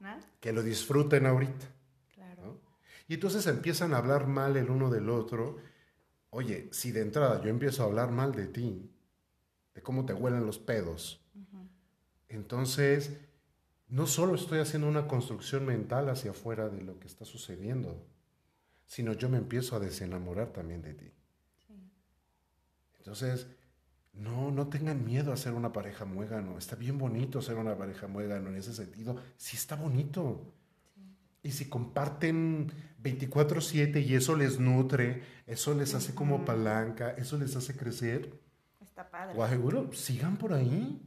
[0.00, 0.14] ¿no?
[0.40, 1.66] Que lo disfruten ahorita.
[2.14, 2.42] Claro.
[2.42, 2.60] ¿no?
[3.08, 5.56] Y entonces empiezan a hablar mal el uno del otro
[6.30, 8.90] Oye, si de entrada yo empiezo a hablar mal de ti,
[9.74, 11.68] de cómo te huelen los pedos, uh -huh.
[12.28, 13.18] entonces
[13.88, 18.04] no solo estoy haciendo una construcción mental hacia afuera de lo que está sucediendo,
[18.88, 21.12] sino yo me empiezo a desenamorar también de ti.
[21.66, 21.74] Sí.
[22.96, 23.46] Entonces,
[24.14, 26.58] no, no tengan miedo a ser una pareja muégano.
[26.58, 29.16] Está bien bonito ser una pareja muégano en ese sentido.
[29.36, 30.54] Sí está bonito.
[31.42, 32.72] Y si comparten
[33.02, 38.32] 24/7 y eso les nutre, eso les hace como palanca, eso les hace crecer.
[38.80, 39.38] Está padre.
[39.38, 41.00] O aseguro, sigan por ahí.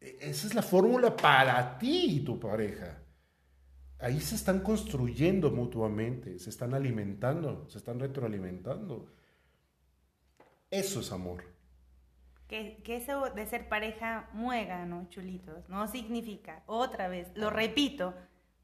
[0.00, 3.03] Esa es la fórmula para ti y tu pareja.
[4.04, 9.10] Ahí se están construyendo mutuamente, se están alimentando, se están retroalimentando.
[10.70, 11.42] Eso es amor.
[12.46, 18.14] Que, que eso de ser pareja muégano, chulitos, no significa, otra vez, lo repito,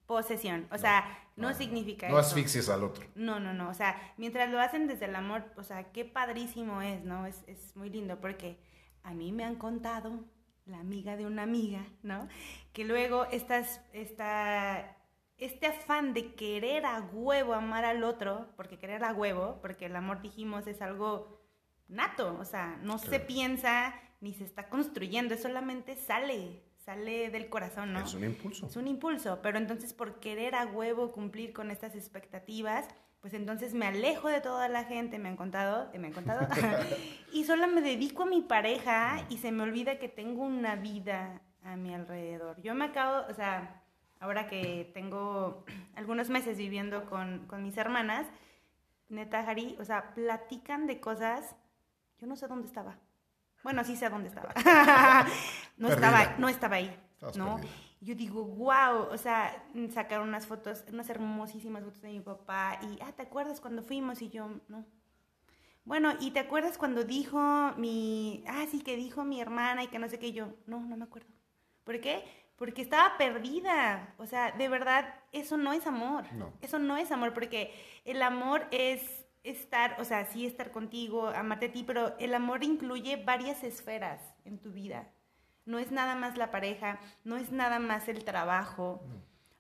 [0.05, 0.69] posesión.
[0.73, 2.29] O sea, no, no significa no eso.
[2.29, 3.07] asfixies al otro.
[3.15, 3.71] No, no, no.
[3.71, 7.25] O sea, mientras lo hacen desde el amor, o sea, qué padrísimo es, ¿no?
[7.25, 8.59] Es, es muy lindo porque
[9.03, 10.23] a mí me han contado,
[10.67, 12.29] la amiga de una amiga, ¿no?
[12.75, 14.97] Que luego estas, esta,
[15.41, 19.97] este afán de querer a huevo amar al otro, porque querer a huevo, porque el
[19.97, 21.41] amor, dijimos, es algo
[21.89, 23.11] nato, o sea, no claro.
[23.11, 28.01] se piensa ni se está construyendo, es solamente sale, sale del corazón, ¿no?
[28.01, 28.67] Es un impulso.
[28.67, 32.87] Es un impulso, pero entonces por querer a huevo cumplir con estas expectativas,
[33.21, 36.47] pues entonces me alejo de toda la gente, me han contado, me han contado,
[37.33, 41.41] y solo me dedico a mi pareja y se me olvida que tengo una vida
[41.63, 42.61] a mi alrededor.
[42.63, 43.80] Yo me acabo, o sea,
[44.21, 45.65] ahora que tengo
[45.97, 48.27] algunos meses viviendo con, con mis hermanas,
[49.09, 51.57] neta, Jari, o sea, platican de cosas,
[52.19, 52.97] yo no sé dónde estaba.
[53.63, 54.55] Bueno, sí sé dónde estaba.
[55.77, 56.97] no, estaba no estaba ahí.
[57.37, 57.57] ¿no?
[57.57, 57.75] perdida.
[58.03, 62.99] Yo digo, wow, o sea, sacaron unas fotos, unas hermosísimas fotos de mi papá y,
[63.03, 64.23] ah, ¿te acuerdas cuando fuimos?
[64.23, 64.87] Y yo, no.
[65.85, 67.39] Bueno, ¿y te acuerdas cuando dijo
[67.77, 70.29] mi, ah, sí, que dijo mi hermana y que no sé qué?
[70.29, 71.29] Y yo, no, no me acuerdo.
[71.85, 72.25] ¿Por qué?
[72.61, 74.13] Porque estaba perdida.
[74.19, 76.31] O sea, de verdad, eso no es amor.
[76.35, 76.53] No.
[76.61, 77.73] Eso no es amor, porque
[78.05, 82.63] el amor es estar, o sea, sí estar contigo, amarte a ti, pero el amor
[82.63, 85.09] incluye varias esferas en tu vida.
[85.67, 89.05] no es nada más la pareja, no es nada más el trabajo,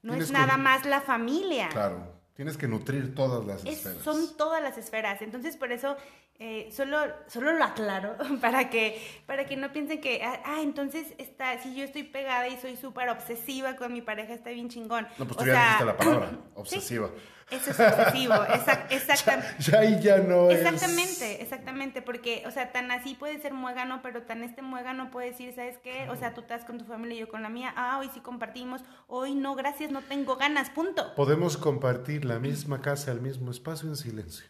[0.02, 1.68] no es que- nada más la familia.
[1.68, 4.02] Claro, tienes que nutrir todas las Es- esferas.
[4.02, 5.22] son todas las esferas.
[5.22, 5.96] Entonces, por eso
[6.42, 11.14] eh, solo, solo lo aclaro para que, para que no piensen que, ah, ah, entonces
[11.18, 15.06] está, si yo estoy pegada y soy súper obsesiva con mi pareja, está bien chingón.
[15.18, 17.10] No, pues O tú ya sea, dijiste la palabra, sí, obsesiva.
[17.50, 19.48] eso es obsesivo, exact- exactamente.
[19.58, 20.60] Ya ahí ya no es...
[20.60, 25.32] Exactamente, exactamente, porque, o sea, tan así puede ser muégano, pero tan este muégano puede
[25.32, 26.08] decir, ¿sabes qué?
[26.08, 28.20] O sea, tú estás con tu familia y yo con la mía, ah, hoy sí
[28.20, 31.14] compartimos, hoy no, gracias, no tengo ganas, punto.
[31.16, 34.46] Podemos compartir la misma casa, el mismo espacio en silencio.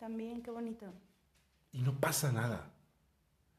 [0.00, 0.92] También, qué bonito.
[1.72, 2.72] Y no pasa nada.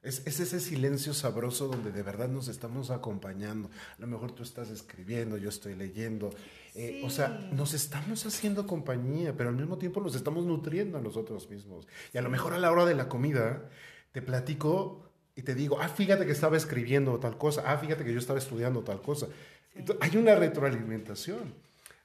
[0.01, 3.69] Es, es ese silencio sabroso donde de verdad nos estamos acompañando.
[3.97, 6.31] A lo mejor tú estás escribiendo, yo estoy leyendo.
[6.73, 11.01] Eh, O sea, nos estamos haciendo compañía, pero al mismo tiempo nos estamos nutriendo a
[11.01, 11.87] nosotros mismos.
[12.13, 13.69] Y a lo mejor a la hora de la comida
[14.11, 18.11] te platico y te digo, ah, fíjate que estaba escribiendo tal cosa, ah, fíjate que
[18.11, 19.27] yo estaba estudiando tal cosa.
[19.75, 21.53] Entonces, hay una retroalimentación.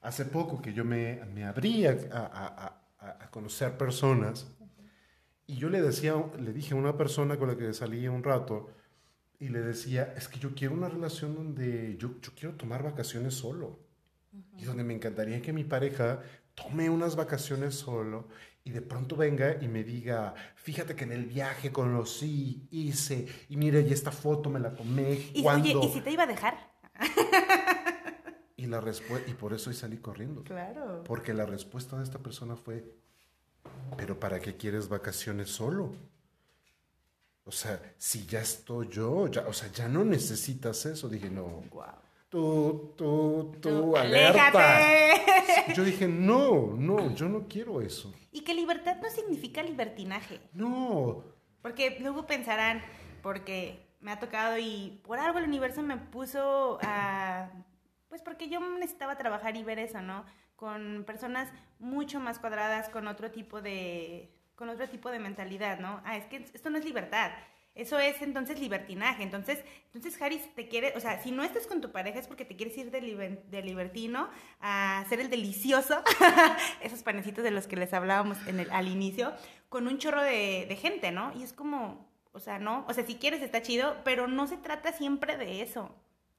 [0.03, 2.83] Hace poco que yo me, me abrí a- a-
[3.25, 4.47] a conocer personas
[5.47, 8.69] y yo le decía, le dije a una persona con la que salí un rato
[9.39, 13.35] y le decía, es que yo quiero una relación donde yo, yo quiero tomar vacaciones
[13.35, 13.79] solo.
[14.59, 16.21] Y donde me encantaría que mi pareja
[16.55, 18.29] tome unas vacaciones solo
[18.65, 23.57] y de pronto venga y me diga, fíjate que en el viaje conocí, hice, y
[23.57, 25.79] mira, y esta foto me la tomé, Y, ¿cuándo?
[25.79, 26.57] oye, ¿y si te iba a dejar?
[28.57, 30.43] Y la respuesta, y por eso hoy salí corriendo.
[30.43, 31.05] Claro.
[31.05, 32.85] Porque la respuesta de esta persona fue,
[33.97, 35.93] pero ¿para qué quieres vacaciones solo?
[37.45, 41.09] O sea, si ya estoy yo, ya, o sea, ya no necesitas eso.
[41.09, 41.85] Dije, no, Wow.
[42.29, 44.49] tú, tú, tú, alerta.
[44.49, 45.73] ¡Aléjate!
[45.75, 48.12] Yo dije, no, no, yo no quiero eso.
[48.33, 50.41] Y que libertad no significa libertinaje.
[50.53, 51.23] No,
[51.62, 52.83] Porque luego pensarán,
[53.23, 57.49] porque me ha tocado y por algo el universo me puso a...
[58.09, 60.25] Pues porque yo necesitaba trabajar y ver eso, ¿no?
[60.57, 61.49] Con personas
[61.79, 64.31] mucho más cuadradas, con otro tipo de...
[64.55, 66.01] con otro tipo de mentalidad, ¿no?
[66.05, 67.31] Ah, es que esto no es libertad.
[67.75, 69.23] Eso es entonces libertinaje.
[69.23, 72.47] Entonces, entonces Harris te quiere, o sea, si no estás con tu pareja es porque
[72.47, 74.31] te quieres ir de, liber- de libertino
[74.61, 76.03] a hacer el delicioso,
[76.81, 79.35] esos panecitos de los que les hablábamos en el, al inicio,
[79.69, 81.33] con un chorro de, de gente, ¿no?
[81.39, 84.57] Y es como, o sea, no, o sea, si quieres está chido, pero no se
[84.57, 85.95] trata siempre de eso.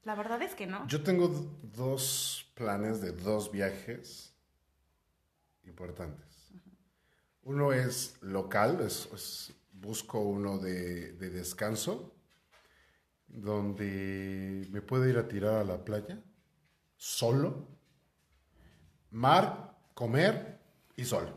[0.08, 0.88] La verdad es que no.
[0.88, 1.28] yo tengo
[1.76, 4.34] dos planes de dos viajes
[5.66, 6.54] importantes.
[7.44, 12.16] Uno es local, es, es- busco uno de, de descanso,
[13.28, 16.24] donde me puedo ir a tirar a la playa,
[16.96, 17.68] solo,
[19.12, 20.58] mar, comer
[20.96, 21.34] y sol.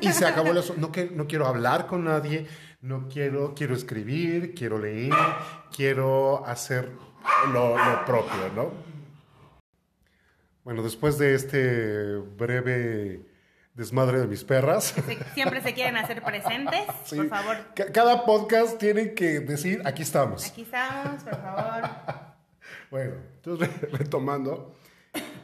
[0.00, 0.80] Y se acabó el asunto.
[0.80, 2.46] No, que, no quiero hablar con nadie,
[2.80, 5.12] no quiero, quiero escribir, quiero leer,
[5.74, 6.92] quiero hacer
[7.52, 8.72] lo, lo propio, ¿no?
[10.64, 13.22] Bueno, después de este breve
[13.74, 14.94] desmadre de mis perras,
[15.34, 17.56] siempre se quieren hacer presentes, sí, por favor.
[17.74, 20.46] ca- cada podcast tiene que decir, aquí estamos.
[20.46, 21.90] Aquí estamos, por favor.
[22.90, 24.76] Bueno, entonces retomando,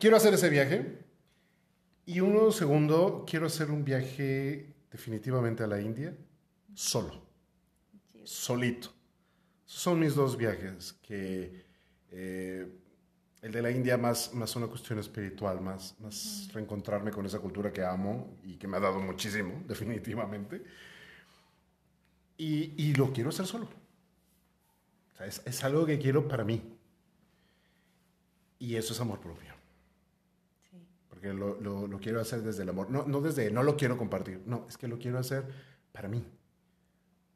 [0.01, 0.99] quiero hacer ese viaje.
[2.07, 6.15] Y uno segundo, quiero hacer un viaje definitivamente a la India,
[6.75, 7.21] solo,
[8.25, 8.93] solito.
[9.65, 11.65] Son mis dos viajes, que
[12.13, 12.69] eh,
[13.43, 17.73] el de la India más, más una cuestión espiritual, más, más reencontrarme con esa cultura
[17.73, 20.63] que amo y que me ha dado muchísimo, definitivamente.
[22.37, 23.69] Y, y lo quiero hacer solo.
[25.13, 26.63] O sea, es, es algo que quiero para mí.
[28.59, 29.53] Y eso es amor propio.
[30.71, 30.77] Sí.
[31.09, 32.91] Porque lo, lo- lo quiero hacer desde el amor.
[32.91, 34.43] No, no desde, no lo quiero compartir.
[34.47, 35.45] No, es que lo quiero hacer
[35.93, 36.25] para mí.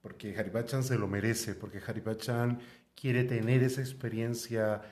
[0.02, 1.54] Porque Haribachan se lo merece.
[1.54, 2.60] Porque Haribachan
[2.96, 4.82] quiere tener esa experiencia.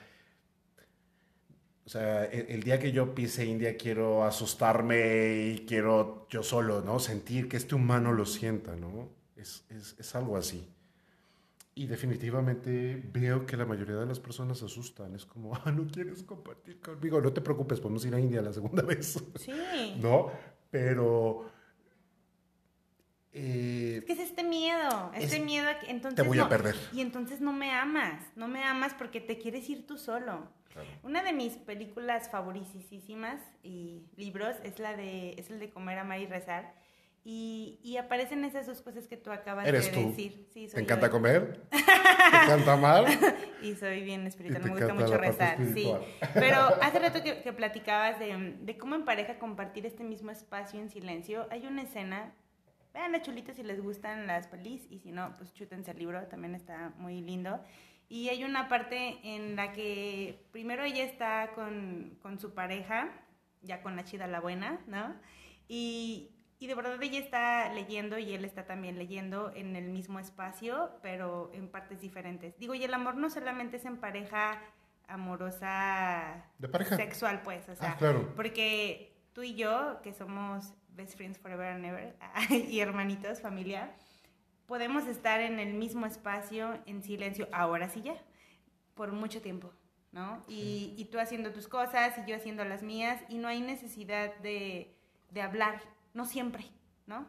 [1.87, 6.81] O sea, el, el día que yo pise India quiero asustarme y quiero yo solo,
[6.83, 6.99] ¿no?
[6.99, 9.09] Sentir que este humano lo sienta, ¿no?
[9.37, 10.69] Es, es, es algo así.
[11.77, 15.15] Y definitivamente veo que la mayoría de las personas se asustan.
[15.17, 17.21] Es como, ah, no quieres compartir conmigo.
[17.21, 19.19] No te preocupes, podemos ir a India la segunda vez.
[19.37, 19.53] Sí.
[20.01, 20.31] ¿No?
[20.71, 21.51] Pero.
[23.35, 26.49] Eh, Es que es este miedo, este Es- miedo a que entonces te voy a
[26.49, 26.77] perder.
[26.93, 30.49] Y entonces no me amas, no me amas porque te quieres ir tú solo.
[30.73, 30.89] Claro.
[31.03, 36.21] Una de mis películas favoritísimas y libros es la de es el de comer, amar
[36.21, 36.75] y rezar.
[37.27, 40.09] Y, y aparecen esas dos cosas que tú acabas ¿Eres de tú?
[40.11, 40.47] decir.
[40.53, 41.13] Sí, soy ¿Te encanta yo.
[41.13, 41.63] comer?
[41.71, 43.05] ¿Te encanta amar?
[43.63, 45.91] Y soy bien espiritual, me gusta mucho rezar, sí.
[46.35, 50.79] Pero hace rato que, que platicabas de, de cómo en pareja compartir este mismo espacio
[50.81, 52.35] en silencio, hay una escena,
[52.95, 56.23] vean la chulita si les gustan las pelis y si no, pues chútense el libro,
[56.29, 57.61] también está muy lindo.
[58.09, 63.11] Y hay una parte en la que primero ella está con, con su pareja,
[63.63, 65.15] ya con la chida la buena, ¿no?
[65.69, 70.21] Y, y de verdad ella está leyendo y él está también leyendo en el mismo
[70.21, 72.57] espacio, pero en partes diferentes.
[72.59, 74.61] Digo, y el amor no solamente es en pareja
[75.09, 76.97] amorosa ¿De pareja?
[76.97, 78.33] sexual, pues, o sea, Ah, claro.
[78.37, 82.15] porque tú y yo, que somos best friends forever and ever,
[82.71, 83.95] y hermanitos, familia,
[84.67, 88.17] podemos estar en el mismo espacio en silencio, ahora sí ya,
[88.95, 89.73] por mucho tiempo,
[90.13, 90.43] ¿no?
[90.49, 94.35] Y, y tú haciendo tus cosas y yo haciendo las mías, y no hay necesidad
[94.39, 94.97] de,
[95.31, 95.83] de hablar,
[96.15, 96.65] no siempre,
[97.07, 97.27] ¿no?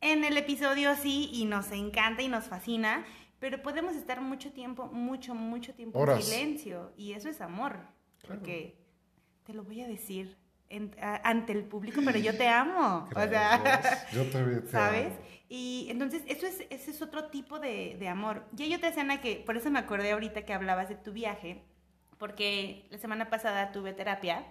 [0.00, 3.04] En el episodio sí, y nos encanta y nos fascina,
[3.38, 6.18] pero podemos estar mucho tiempo, mucho, mucho tiempo Horas.
[6.18, 7.78] en silencio, y eso es amor,
[8.20, 8.40] Claro.
[8.40, 8.76] porque
[9.44, 10.36] te lo voy a decir
[10.76, 13.26] en- a- ante el público, pero yo te amo, o sea,
[13.58, 14.12] Gracias.
[14.12, 15.06] Yo también te ¿sabes?
[15.06, 15.16] amo.
[15.48, 18.44] Y entonces eso es, ese es otro tipo de, de amor.
[18.56, 21.62] Y hay otra escena que, por eso me acordé ahorita que hablabas de tu viaje,
[22.18, 24.44] porque la semana pasada tuve terapia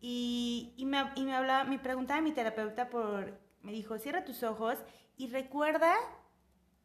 [0.00, 4.42] y, y, me, y me hablaba, me preguntaba mi terapeuta por, me dijo, cierra tus
[4.42, 4.78] ojos
[5.16, 5.94] y recuerda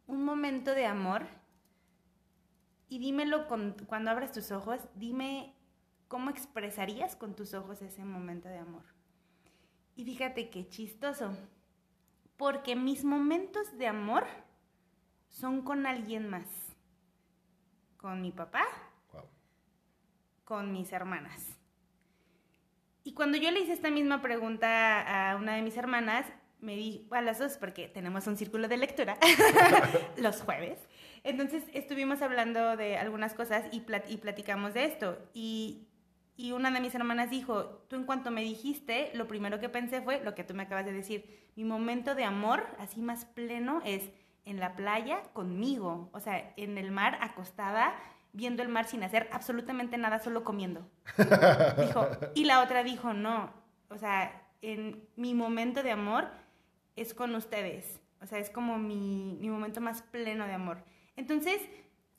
[0.06, 1.26] un momento de amor
[2.90, 5.54] y dímelo con- cuando abras tus ojos, dime
[6.08, 8.84] cómo expresarías con tus ojos ese momento de amor.
[9.96, 11.36] Y fíjate qué chistoso,
[12.38, 14.26] porque mis momentos de amor
[15.30, 16.48] son con alguien más,
[17.98, 18.66] con mi papá,
[19.12, 19.24] Wow.
[20.46, 21.58] con mis hermanas.
[23.04, 26.26] Y cuando yo le hice esta misma pregunta a una de mis hermanas,
[26.60, 29.18] me di a las dos porque tenemos un círculo de lectura
[30.18, 30.80] los jueves.
[31.24, 35.18] Entonces estuvimos hablando de algunas cosas y, plat- y platicamos de esto.
[35.34, 35.87] Y,
[36.38, 40.02] y una de mis hermanas dijo, tú en cuanto me dijiste, lo primero que pensé
[40.02, 41.50] fue lo que tú me acabas de decir.
[41.56, 44.12] Mi momento de amor, así más pleno, es
[44.46, 46.12] en la playa conmigo.
[46.14, 47.96] O sea, en el mar, acostada,
[48.34, 50.88] viendo el mar sin hacer absolutamente nada, solo comiendo.
[51.80, 53.52] Dijo, y la otra dijo, no,
[53.90, 56.30] o sea, en mi momento de amor
[56.96, 58.00] es con ustedes.
[58.22, 60.84] O sea, es como mi, mi momento más pleno de amor.
[61.16, 61.62] Entonces,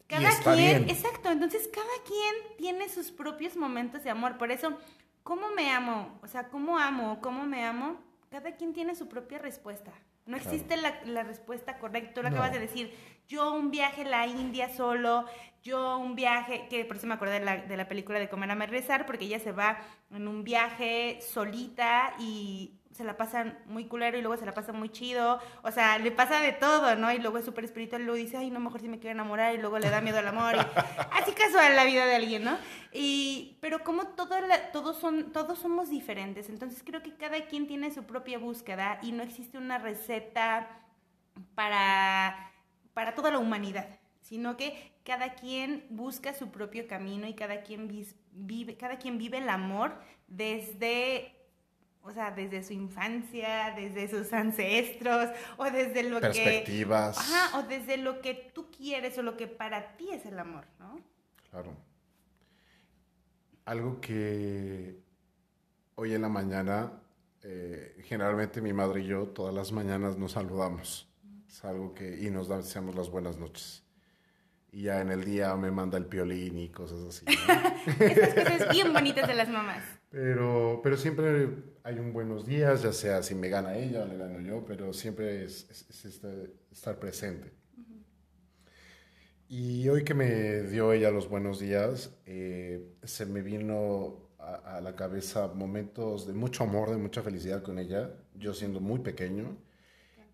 [0.08, 0.90] cada está quien, bien.
[0.96, 4.38] exacto, entonces cada quien tiene sus propios momentos de amor.
[4.38, 4.78] Por eso,
[5.22, 6.18] ¿cómo me amo?
[6.22, 7.20] O sea, ¿cómo amo?
[7.20, 8.00] ¿Cómo me amo?
[8.30, 9.92] Cada quien tiene su propia respuesta.
[10.26, 10.50] No Claro.
[10.52, 12.12] existe la, la respuesta correcta.
[12.14, 12.36] Tú lo No.
[12.36, 12.94] acabas de decir.
[13.28, 15.26] Yo un viaje a la India solo,
[15.62, 18.50] yo un viaje, que por eso me acordé de la, de la película de Comer
[18.50, 19.78] a Rezar, porque ella se va
[20.10, 24.72] en un viaje solita y se la pasa muy culero y luego se la pasa
[24.72, 25.40] muy chido.
[25.62, 27.10] O sea, le pasa de todo, ¿no?
[27.12, 29.54] Y luego es súper espiritual y luego dice, ay, no, mejor si me quiero enamorar
[29.54, 30.56] y luego le da miedo al amor.
[30.56, 30.58] Y
[31.12, 32.58] así casual la vida de alguien, ¿no?
[32.92, 37.90] Y, pero como la- todos, son, todos somos diferentes, entonces creo que cada quien tiene
[37.92, 40.68] su propia búsqueda y no existe una receta
[41.54, 42.50] para,
[42.94, 43.88] para toda la humanidad,
[44.20, 47.88] sino que cada quien busca su propio camino y cada quien
[48.32, 49.94] vive, cada quien vive el amor
[50.26, 51.37] desde,
[52.02, 56.28] o sea, desde su infancia, desde sus ancestros, o desde lo que...
[56.28, 57.18] Perspectivas.
[57.18, 60.64] Ajá, o desde lo que tú quieres o lo que para ti es el amor,
[60.78, 61.00] ¿no?
[61.50, 61.76] Claro.
[63.64, 65.02] Algo que
[65.96, 66.92] hoy en la mañana,
[67.42, 71.08] eh, generalmente mi madre y yo todas las mañanas nos saludamos.
[71.46, 73.84] Es algo que, y nos deseamos las buenas noches.
[74.70, 77.24] Y ya en el día me manda el piolín y cosas así.
[77.26, 78.04] ¿no?
[78.06, 79.82] Esas cosas bien bonitas de las mamás.
[80.10, 81.48] pero, pero siempre
[81.82, 84.92] hay un buenos días, ya sea si me gana ella o le gano yo, pero
[84.92, 87.50] siempre es, es- es este- estar presente.
[89.48, 94.80] Y hoy que me dio ella los buenos días, eh, se me vino a, a
[94.82, 99.56] la cabeza momentos de mucho amor, de mucha felicidad con ella, yo siendo muy pequeño.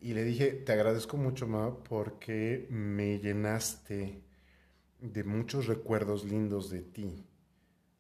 [0.05, 4.23] Y le dije, te agradezco mucho, Ma, porque me llenaste
[5.01, 7.27] de muchos recuerdos lindos de ti.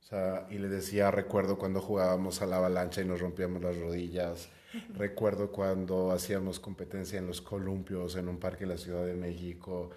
[0.02, 3.78] O sea, y le decía, recuerdo cuando jugábamos a la avalancha y nos rompíamos las
[3.78, 4.48] rodillas.
[4.94, 9.90] recuerdo cuando hacíamos competencia en los columpios en un parque en la Ciudad de México.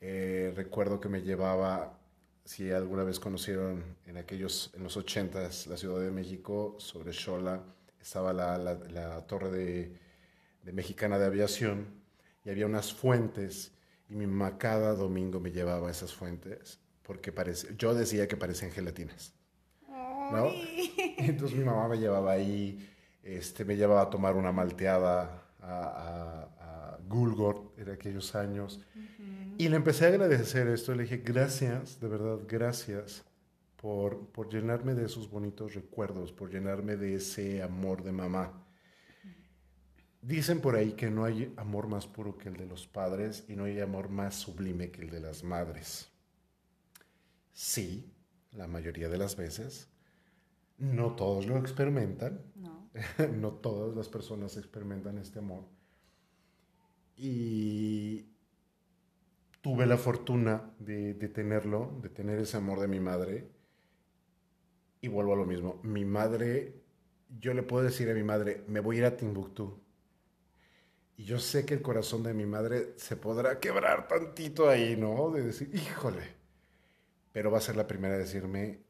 [0.00, 1.98] Eh, recuerdo que me llevaba,
[2.44, 7.62] si alguna vez conocieron en aquellos, en los ochentas, la Ciudad de México, sobre Xola,
[8.00, 9.98] estaba la, la- la torre de,
[10.64, 11.86] de Mexicana de Aviación
[12.44, 13.72] y había unas fuentes
[14.08, 18.36] y mi mamá cada domingo me llevaba a esas fuentes porque parece, yo decía que
[18.36, 19.34] parecían gelatinas.
[19.88, 20.50] ¿no?
[21.18, 22.90] Entonces mi mamá me llevaba ahí,
[23.22, 28.80] este, me llevaba a tomar una malteada a, a, a Gulgort en aquellos años.
[29.58, 33.24] Y le empecé a agradecer esto, le dije, gracias, de verdad, gracias
[33.76, 38.63] por, por llenarme de esos bonitos recuerdos, por llenarme de ese amor de mamá.
[40.24, 43.56] Dicen por ahí que no hay amor más puro que el de los padres y
[43.56, 46.10] no hay amor más sublime que el de las madres.
[47.52, 48.10] Sí,
[48.52, 49.90] la mayoría de las veces.
[50.78, 52.40] No todos lo experimentan.
[52.54, 52.88] No.
[53.36, 55.66] no todas las personas experimentan este amor.
[57.18, 58.24] Y
[59.60, 63.50] tuve la fortuna de, de, tenerlo, de tener ese amor de mi madre.
[65.02, 65.80] Y vuelvo a lo mismo.
[65.82, 66.82] Mi madre,
[67.38, 69.83] yo le puedo decir a mi madre, me voy a ir a Timbuktu.
[71.16, 75.30] Y yo sé que el corazón de mi madre se podrá quebrar tantito ahí, ¿no?
[75.30, 76.34] De decir, híjole.
[77.32, 78.80] Pero va a ser la primera a decirme,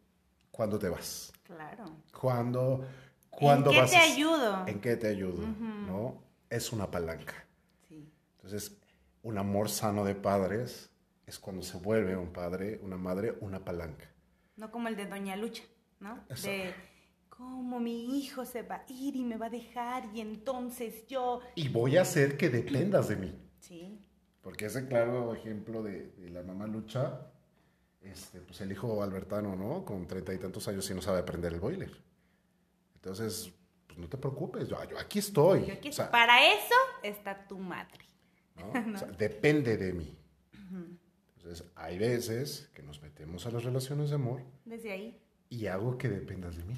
[0.50, 1.32] ¿cuándo te vas?
[1.42, 1.84] Claro.
[2.18, 2.86] ¿Cuándo,
[3.30, 4.66] cuándo ¿En qué vas te a- ayudo?
[4.66, 5.46] ¿En qué te ayudo?
[5.46, 6.22] ¿No?
[6.48, 7.44] Es una palanca.
[7.88, 8.08] Sí.
[8.36, 8.76] Entonces,
[9.22, 10.90] un amor sano de padres
[11.26, 14.06] es cuando se vuelve un padre, una madre, una palanca.
[14.56, 15.62] No como el de Doña Lucha,
[16.00, 16.22] ¿no?
[16.28, 16.46] Eso.
[16.48, 16.74] De
[17.36, 21.40] cómo mi hijo se va a ir y me va a dejar y entonces yo...
[21.54, 23.34] Y voy a hacer que dependas de mí.
[23.60, 23.98] Sí.
[24.40, 27.26] Porque ese claro ejemplo de, de la mamá Lucha,
[28.02, 29.84] este, pues el hijo Albertano, ¿no?
[29.84, 31.90] Con treinta y tantos años y no sabe prender el boiler.
[32.96, 33.52] Entonces,
[33.86, 35.66] pues no te preocupes, yo, yo aquí estoy.
[35.66, 38.04] Yo aquí- O sea, Para eso está tu madre.
[38.56, 38.70] ¿no?
[38.94, 40.16] O sea, depende de mí.
[41.36, 45.20] Entonces, hay veces que nos metemos a las relaciones de amor Desde ahí.
[45.50, 46.74] y hago que dependas de mí.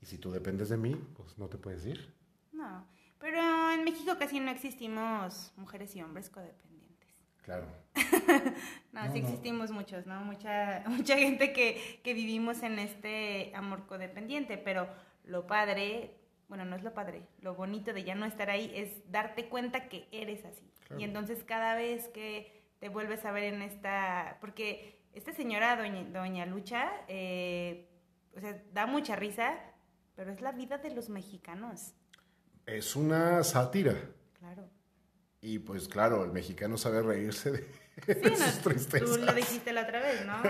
[0.00, 2.12] Y si tú dependes de mí, pues no te puedes ir.
[2.52, 2.86] No.
[3.18, 3.38] Pero
[3.72, 7.08] en México casi no existimos mujeres y hombres codependientes.
[7.42, 7.66] Claro.
[8.92, 9.26] No, No, sí no.
[9.28, 10.20] existimos muchos, ¿no?
[10.22, 14.86] Mucha, mucha gente que, que vivimos en este amor codependiente, pero
[15.24, 16.14] lo padre,
[16.48, 19.88] bueno, no es lo padre, lo bonito de ya no estar ahí es darte cuenta
[19.88, 20.70] que eres así.
[20.86, 21.00] Claro.
[21.00, 26.04] Y entonces cada vez que te vuelves a ver en esta, porque esta señora, doña,
[26.04, 27.88] doña Lucha, eh,
[28.36, 29.58] o sea, da mucha risa,
[30.14, 31.94] pero es la vida de los mexicanos,
[32.66, 33.94] Es una sátira.
[34.38, 34.68] claro.
[35.40, 37.58] Y pues claro, el mexicano sabe reírse de
[38.06, 39.10] Sí, no, sus tristezas.
[39.10, 40.40] tú lo dijiste la otra vez, ¿no?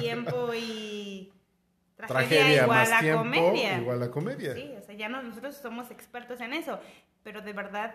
[0.00, 1.32] Tiempo y
[1.96, 3.78] tragedia, Tragedia igual más a tiempo, comedia.
[3.78, 4.54] igual a comedia.
[4.54, 6.78] Sí, o sea, ya no- nosotros somos expertos en eso,
[7.24, 7.94] pero de verdad,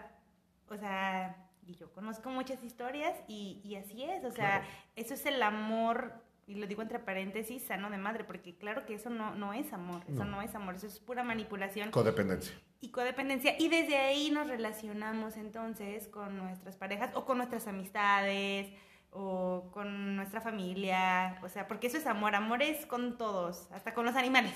[0.68, 4.66] o sea, y yo conozco muchas historias y, y así es, o sea, Claro.
[4.98, 6.12] eso es el amor,
[6.48, 9.74] y lo digo entre paréntesis, sano de madre, porque claro que eso no, no es
[9.74, 10.32] amor, eso No.
[10.38, 12.54] no es amor, eso es pura manipulación Codependencia.
[12.82, 13.56] y codependencia.
[13.60, 18.72] Y desde ahí nos relacionamos entonces con nuestras parejas o con nuestras amistades
[19.10, 21.40] o con nuestra familia.
[21.42, 22.36] O sea, porque eso es amor.
[22.36, 24.54] Amor es con todos, hasta con los animales.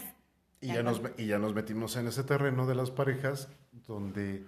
[0.61, 4.45] Y ya, nos, y ya nos metimos en ese terreno de las parejas donde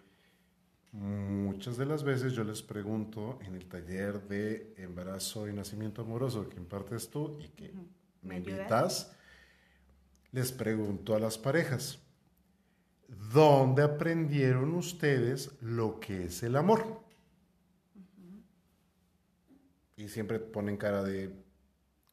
[0.92, 6.50] muchas de las veces yo les pregunto en el taller de embarazo y nacimiento amoroso
[6.50, 7.74] que impartes tú y que
[8.22, 9.16] me invitas,
[10.32, 12.00] les pregunto a las parejas,
[13.34, 17.02] ¿dónde aprendieron ustedes lo que es el amor?
[19.96, 21.32] Y siempre ponen cara de,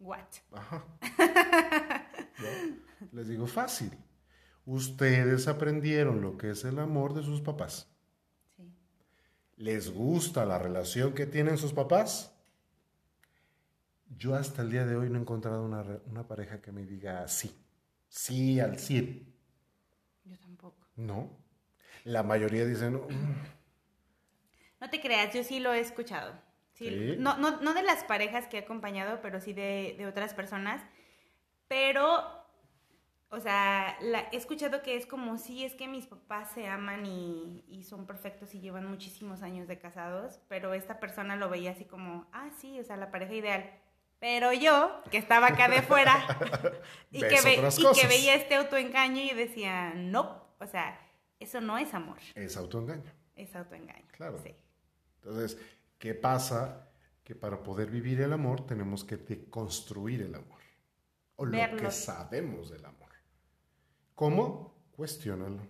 [0.01, 0.27] What?
[0.53, 0.85] Ajá.
[2.39, 3.09] ¿No?
[3.13, 3.91] Les digo fácil.
[4.65, 7.91] Ustedes aprendieron lo que es el amor de sus papás.
[9.59, 12.33] ¿Les gusta la relación que tienen sus papás?
[14.17, 16.85] Yo hasta el día de hoy no he encontrado una, re- una pareja que me
[16.85, 17.55] diga sí.
[18.09, 19.35] Sí al 100.
[20.25, 20.87] Yo tampoco.
[20.97, 21.31] No.
[22.05, 23.35] La mayoría dicen, "Mm,
[24.81, 26.33] No te creas, yo sí lo he escuchado.
[26.73, 27.17] Sí, Sí.
[27.19, 30.81] No, no, no de las parejas que he acompañado, pero sí de, de otras personas.
[31.67, 32.38] Pero,
[33.31, 37.05] o sea, la- he escuchado que es como, sí, es que mis papás se aman
[37.07, 41.73] y, y son perfectos y llevan muchísimos años de casados, pero esta persona lo veía
[41.73, 43.71] así como, ah, sí, o sea, la pareja ideal.
[44.21, 46.17] Pero yo, que estaba acá de fuera
[47.13, 48.09] y, que ve- otras y que cosas.
[48.09, 50.99] veía este autoengaño y decía, no, o sea,
[51.39, 53.05] eso no es amor, es autoengaño.
[53.37, 54.07] es autoengaño.
[54.11, 54.39] Claro.
[54.43, 54.55] Sí.
[55.23, 55.57] Entonces,
[55.99, 56.89] ¿qué pasa?
[57.23, 60.59] Que para poder vivir el amor tenemos que deconstruir el amor.
[61.37, 62.98] O lo que sabemos del amor.
[64.19, 64.75] ¿Cómo?
[64.97, 65.63] Cuestiónalo.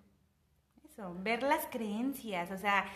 [0.82, 2.86] Eso, ver las creencias, o sea,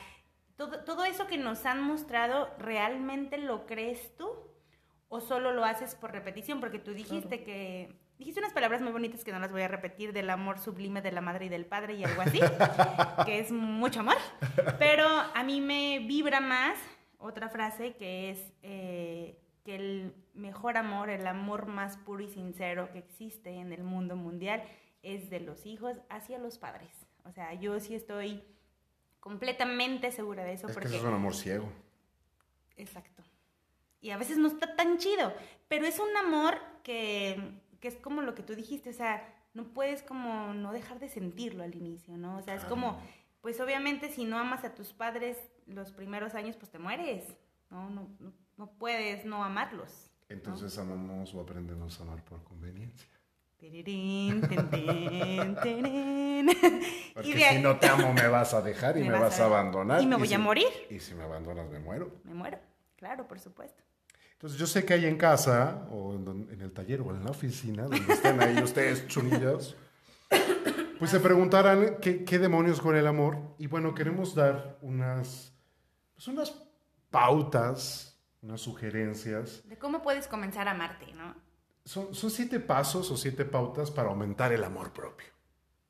[0.57, 4.31] todo, todo eso que nos han mostrado, ¿realmente lo crees tú?
[5.11, 6.59] ¿O solo lo haces por repetición?
[6.59, 8.01] Porque tú dijiste que...
[8.17, 11.13] Dijiste unas palabras muy bonitas que no las voy a repetir, del amor sublime de
[11.13, 12.41] la madre y del padre y algo así,
[13.27, 14.17] que es mucho amor.
[14.79, 16.79] Pero a mí me vibra más
[17.19, 22.91] otra frase que es eh, que el mejor amor, el amor más puro y sincero
[22.91, 24.63] que existe en el mundo mundial
[25.03, 26.91] es de los hijos hacia los padres.
[27.25, 28.43] O sea, yo sí estoy
[29.21, 30.89] completamente segura de eso es que porque...
[30.89, 31.69] eso es un amor ciego.
[32.77, 33.23] Exacto.
[34.01, 35.33] Y a veces no está tan chido,
[35.69, 39.65] pero es un amor que, que es como lo que tú dijiste, o sea, no
[39.73, 42.39] puedes como no dejar de sentirlo al inicio, ¿no?
[42.39, 43.01] O sea, es como,
[43.41, 45.37] pues obviamente si no amas a tus padres
[45.67, 47.25] los primeros años, pues te mueres,
[47.71, 47.91] ¿no?
[47.91, 50.11] No, no, no puedes no amarlos.
[50.29, 53.12] Entonces amamos o aprendemos a amar por conveniencia.
[57.15, 60.03] Porque de- si no te amo me vas a dejar y me, vas a abandonar.
[60.03, 60.67] Y me voy si- a morir.
[60.91, 62.11] Y si me abandonas me muero.
[62.25, 62.59] Me muero.
[62.97, 63.83] Claro, por supuesto.
[64.33, 67.85] Entonces yo sé que ahí en casa o en, el taller o en la oficina,
[67.85, 69.77] donde estén ahí ustedes chunillas,
[70.99, 73.39] pues se preguntarán qué, qué demonios con el amor.
[73.59, 75.53] Y bueno, queremos dar unas,
[76.15, 76.53] pues unas
[77.11, 79.63] pautas, unas sugerencias.
[79.69, 81.37] De cómo puedes comenzar a amarte, ¿no?
[81.85, 85.27] Son, son siete pasos o siete pautas para aumentar el amor propio.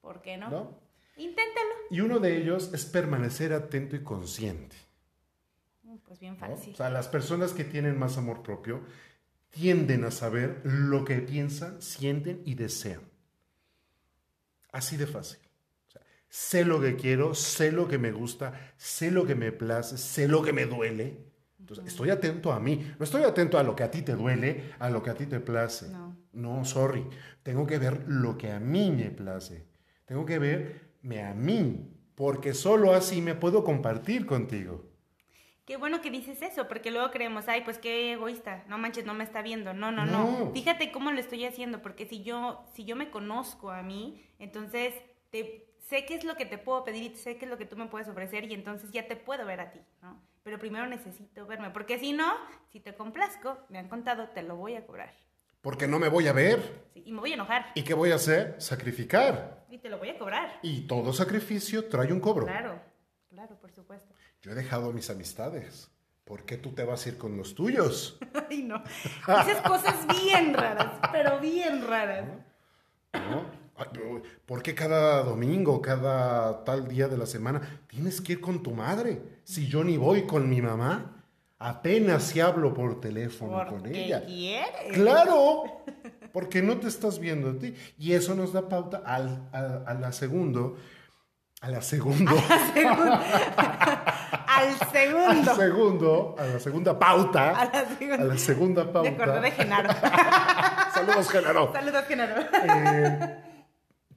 [0.01, 0.51] ¿Por qué no?
[0.51, 0.78] ¿no?
[1.16, 1.68] Inténtalo.
[1.90, 4.76] Y uno de ellos es permanecer atento y consciente.
[5.82, 6.47] Mm, Pues bien ¿no?
[6.47, 6.72] fácil.
[6.72, 8.80] O sea, las personas que tienen más amor propio
[9.51, 13.03] tienden a saber lo que piensan, sienten y desean.
[14.72, 15.38] Así de fácil.
[15.88, 19.53] O sea, sé lo que quiero, sé lo que me gusta, sé lo que me
[19.53, 21.18] place, sé lo que me duele.
[21.63, 22.93] Entonces, estoy atento a mí.
[22.99, 25.27] No estoy atento a lo que a ti te duele, a lo que a ti
[25.27, 25.89] te place.
[25.91, 26.17] No.
[26.33, 27.07] No, sorry.
[27.45, 29.65] Tengo que ver lo que a mí me place.
[30.05, 34.91] Tengo que verme a mí, porque solo así me puedo compartir contigo.
[35.65, 39.15] Qué bueno que dices eso, porque luego creemos, ay, pues qué egoísta, no manches, no
[39.15, 39.73] me está viendo.
[39.73, 40.47] No, no, no.
[40.47, 40.53] No.
[40.53, 44.95] Fíjate cómo lo estoy haciendo, porque si yo, si yo me conozco a mí, entonces
[45.31, 47.67] te, sé qué es lo que te puedo pedir y sé qué es lo que
[47.67, 50.21] tú me puedes ofrecer y entonces ya te puedo ver a ti, ¿no?
[50.43, 52.34] Pero primero necesito verme, porque si no,
[52.70, 55.14] si te complazco, me han contado, te lo voy a cobrar.
[55.61, 56.86] Porque no me voy a ver.
[56.93, 57.66] Sí, y me voy a enojar.
[57.74, 58.57] ¿Y qué voy a hacer?
[58.59, 59.64] Sacrificar.
[59.70, 60.59] Y te lo voy a cobrar.
[60.62, 62.47] Y todo sacrificio trae un cobro.
[62.47, 62.80] Claro,
[63.28, 64.12] claro, por supuesto.
[64.40, 65.88] Yo he dejado mis amistades.
[66.24, 68.18] ¿Por qué tú te vas a ir con los tuyos?
[68.51, 68.82] Ay, no.
[68.82, 72.26] Dices cosas bien raras, pero bien raras.
[72.26, 72.43] ¿No?
[73.12, 73.62] Pero,
[74.47, 78.73] ¿Por qué cada domingo, cada tal día de la semana tienes que ir con tu
[78.73, 79.23] madre?
[79.45, 81.25] Si yo ni voy con mi mamá,
[81.59, 84.25] apenas si hablo por teléfono con Porque ella.
[84.25, 84.93] quieres.
[84.95, 85.64] Claro,
[86.33, 87.75] porque no te estás viendo a ti.
[87.99, 90.77] Y eso nos da pauta al, a, a la segundo,
[91.61, 92.31] a la segundo,
[94.55, 95.51] Al segundo.
[95.51, 98.14] al segundo, a la segunda pauta, A la segunda.
[98.23, 99.41] a la segunda Me acordé pauta.
[99.41, 99.89] de Genaro.
[100.95, 101.73] Saludos, Genaro.
[101.73, 102.43] Saludos, Genaro.
[102.53, 103.39] Eh,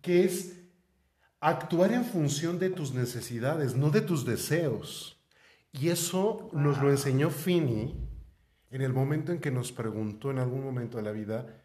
[0.06, 0.54] que es
[1.40, 5.20] actuar en función de tus necesidades, no de tus deseos.
[5.72, 7.96] Y eso nos lo enseñó Fini
[8.70, 11.60] en el momento en que nos preguntó en algún momento de la vida,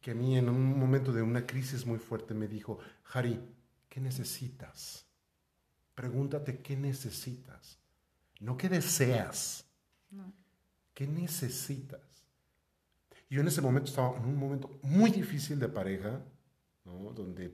[0.00, 2.78] que a mí en un momento de una crisis muy fuerte me dijo,
[3.12, 3.40] Harry,
[3.88, 5.04] ¿qué necesitas?
[5.96, 7.80] Pregúntate qué necesitas,
[8.38, 9.66] no qué deseas,
[10.12, 10.32] No.
[10.94, 12.00] qué necesitas.
[13.28, 16.20] Yo en ese momento estaba en un momento muy difícil de pareja,
[16.86, 17.12] ¿no?
[17.12, 17.52] donde,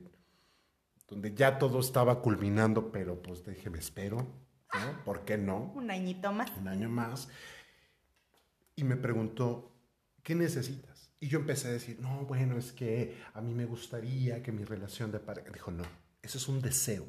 [1.07, 5.03] donde ya todo estaba culminando, pero pues déjeme espero, ¿no?
[5.03, 5.71] ¿Por qué no?
[5.75, 6.51] Un añito más.
[6.57, 7.27] Un año más.
[8.75, 9.71] Y me preguntó,
[10.23, 11.11] ¿qué necesitas?
[11.19, 14.63] Y yo empecé a decir, no, bueno, es que a mí me gustaría que mi
[14.63, 15.49] relación de pareja...
[15.51, 15.83] Dijo, no,
[16.21, 17.05] eso es un deseo.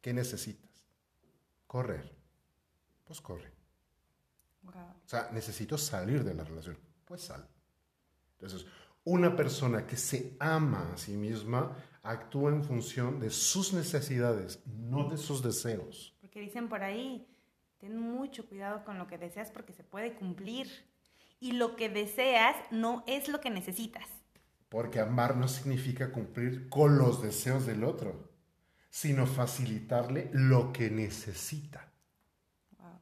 [0.00, 0.86] ¿Qué necesitas?
[1.66, 2.14] Correr.
[3.04, 3.52] Pues corre.
[4.62, 4.74] Wow.
[4.74, 6.78] O sea, necesito salir de la relación.
[7.04, 7.48] Pues sal.
[8.32, 8.66] Entonces,
[9.06, 15.08] una persona que se ama a sí misma actúa en función de sus necesidades, no
[15.08, 16.12] de sus deseos.
[16.20, 17.24] Porque dicen por ahí,
[17.78, 20.68] ten mucho cuidado con lo que deseas porque se puede cumplir.
[21.38, 24.08] Y lo que deseas no es lo que necesitas.
[24.68, 28.30] Porque amar no significa cumplir con los deseos del otro,
[28.90, 31.92] sino facilitarle lo que necesita.
[32.78, 33.00] Wow.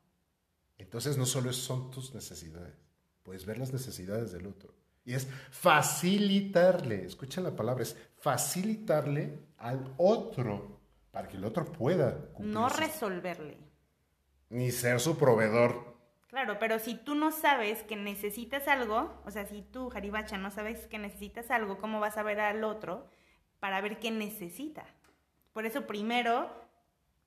[0.77, 2.75] Entonces, no solo son tus necesidades,
[3.23, 4.84] puedes ver las necesidades del otro.
[5.05, 10.81] Y es facilitarle, escucha la palabra, es facilitarle al otro
[11.11, 13.59] para que el otro pueda cumplir No resolverle.
[14.51, 15.95] ni ser su proveedor.
[16.29, 20.51] Claro, pero si tú no sabes que necesitas algo, o sea, si tú, Jaribacha, no
[20.51, 23.07] sabes que necesitas algo, ¿cómo vas a ver al otro
[23.61, 24.85] para ver qué necesita?
[25.53, 26.51] Por eso primero,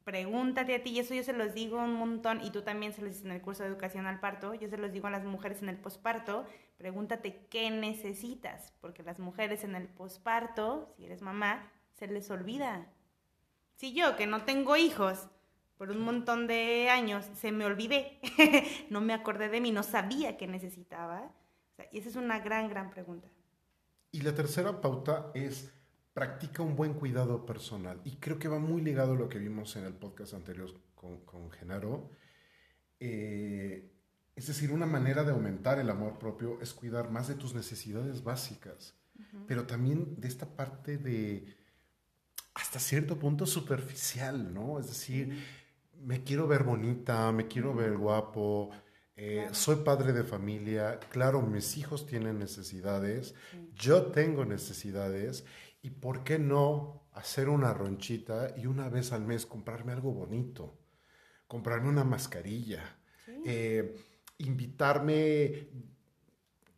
[0.08, 3.02] pregúntate a ti, y eso yo se los digo un montón, y tú también se
[3.02, 5.26] los dices en el curso de educación al parto, yo se los digo a las
[5.26, 6.46] mujeres en el posparto,
[6.78, 12.88] pregúntate qué necesitas, porque las mujeres en el posparto, si eres mamá, se les olvida.
[13.76, 15.28] Si yo, que no tengo hijos,
[15.78, 18.22] por un montón de años se me olvidé,
[18.90, 21.34] no me acordé de mí, no sabía qué necesitaba.
[21.92, 23.28] Y esa es una gran, gran pregunta.
[24.14, 25.77] Y la tercera pauta es
[26.18, 28.02] practica un buen cuidado personal.
[28.04, 31.20] Y creo que va muy ligado a lo que vimos en el podcast anterior con,
[31.26, 32.10] con Genaro.
[33.00, 33.94] Eh,
[34.36, 38.24] es decir, una manera de aumentar el amor propio es cuidar más de tus necesidades
[38.24, 38.96] básicas,
[39.48, 41.56] pero también de esta parte de
[42.56, 44.80] hasta cierto punto superficial, ¿no?
[44.80, 45.38] Es decir,
[46.02, 48.72] me quiero ver bonita, me quiero ver guapo,
[49.20, 53.34] Eh, soy padre de familia, claro, mis hijos tienen necesidades,
[53.74, 55.44] yo tengo necesidades,
[55.82, 60.78] y por qué no hacer una ronchita y una vez al mes comprarme algo bonito,
[61.48, 62.98] comprarme una mascarilla,
[63.46, 63.96] eh,
[64.38, 65.70] invitarme,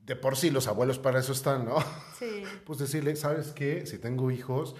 [0.05, 1.77] de por sí los abuelos para eso están, ¿no?
[2.17, 2.43] Sí.
[2.65, 3.85] Pues decirle, ¿sabes qué?
[3.85, 4.75] Si tengo hijos,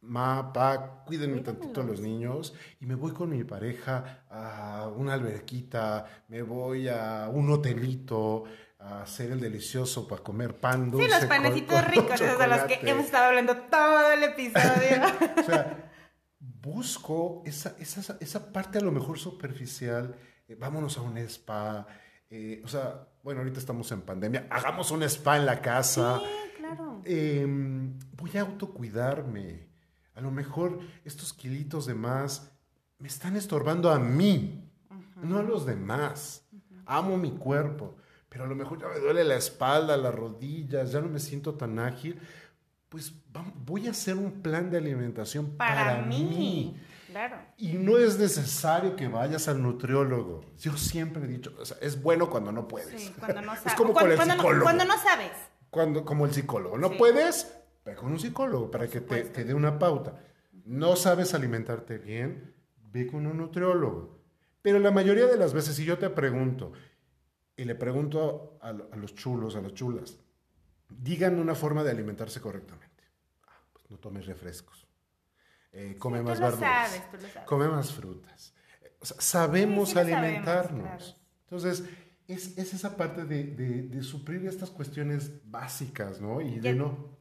[0.00, 5.14] ma, pa, cuídenme tantito a los niños y me voy con mi pareja a una
[5.14, 8.44] alberquita, me voy a un hotelito
[8.86, 11.06] a hacer el delicioso para comer pan dulce.
[11.06, 15.02] Sí, los panecitos ricos, esos de los que hemos estado hablando todo el episodio.
[15.36, 15.90] o sea,
[16.38, 20.14] busco esa, esa, esa parte a lo mejor superficial,
[20.48, 21.86] eh, vámonos a un spa,
[22.30, 26.20] eh, o sea, bueno, ahorita estamos en pandemia, hagamos un spa en la casa.
[26.20, 27.02] Sí, claro.
[27.04, 29.66] Em, voy a autocuidarme.
[30.14, 32.52] A lo mejor estos kilitos de más
[32.98, 34.70] me están estorbando a mí,
[35.22, 36.48] no a los demás.
[36.86, 37.96] Amo mi cuerpo,
[38.36, 41.54] pero a lo mejor ya me duele la espalda, las rodillas, ya no me siento
[41.54, 42.20] tan ágil.
[42.90, 43.14] Pues
[43.64, 46.78] voy a hacer un plan de alimentación para, mí.
[47.08, 47.38] Claro.
[47.56, 50.44] Y no es necesario que vayas al nutriólogo.
[50.58, 53.00] Yo siempre he dicho, es bueno cuando no puedes.
[53.00, 53.72] Sí, cuando no sabes.
[53.72, 54.58] Es como cuando, con el psicólogo.
[54.58, 55.32] No, cuando no sabes.
[55.70, 56.76] Cuando, como el psicólogo.
[56.76, 57.56] No puedes,
[57.86, 60.20] ve con un psicólogo para que te, te, dé una pauta.
[60.66, 62.54] No sabes alimentarte bien,
[62.92, 64.18] ve con un nutriólogo.
[64.60, 66.72] Pero la mayoría de las veces, si yo te pregunto,
[67.56, 70.18] y le pregunto a, a los chulos, a las chulas,
[70.88, 73.02] digan una forma de alimentarse correctamente.
[73.46, 74.86] Ah, pues no tomes refrescos.
[75.72, 77.02] Eh, come Sí, más verduras.
[77.44, 78.54] Come más frutas.
[79.00, 80.82] O sea, sabemos Sí, sí lo sabemos, alimentarnos.
[80.82, 81.04] claro.
[81.42, 81.84] Entonces,
[82.28, 86.40] es, es esa parte de, de- de suplir estas cuestiones básicas, ¿no?
[86.40, 87.16] Y de no,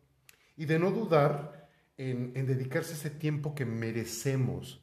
[0.58, 4.82] y de no dudar en, en dedicarse ese tiempo que merecemos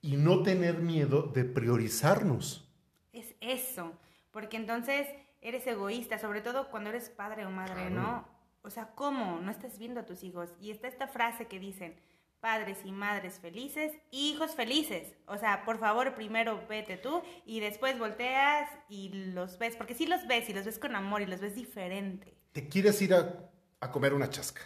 [0.00, 2.70] y no tener miedo de priorizarnos.
[3.12, 3.92] Es eso,
[4.34, 5.06] porque entonces
[5.40, 7.90] eres egoísta, sobre todo cuando eres padre o madre, Claro.
[7.94, 8.28] ¿no?
[8.62, 9.40] O sea, ¿cómo?
[9.40, 10.50] No estás viendo a tus hijos.
[10.60, 11.94] Y está esta frase que dicen,
[12.40, 15.14] padres y madres felices, hijos felices.
[15.26, 20.06] O sea, por favor, primero vete tú y después volteas y los ves, porque sí
[20.06, 22.34] los ves y los ves con amor y los ves diferente.
[22.52, 24.62] Te quieres ir a, a comer una chasca,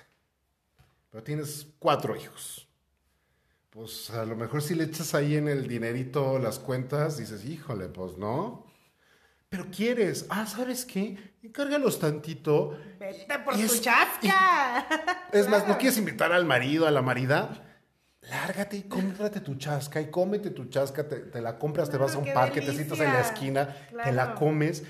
[1.10, 2.68] pero tienes cuatro hijos.
[3.70, 7.88] Pues a lo mejor si le echas ahí en el dinerito las cuentas, dices, híjole,
[7.88, 8.67] pues no.
[9.48, 11.16] Pero quieres, ah, ¿sabes qué?
[11.42, 12.78] Encárgalos tantito.
[13.00, 14.86] Vete por Y tu es- chasca.
[15.32, 17.64] Es más, ¿no quieres invitar al marido, a la marida?
[18.28, 22.14] Lárgate y cómprate tu chasca y cómete tu chasca, te, te la compras, te vas
[22.14, 23.74] a un parque, te sientas en la esquina,
[24.04, 24.84] te la comes,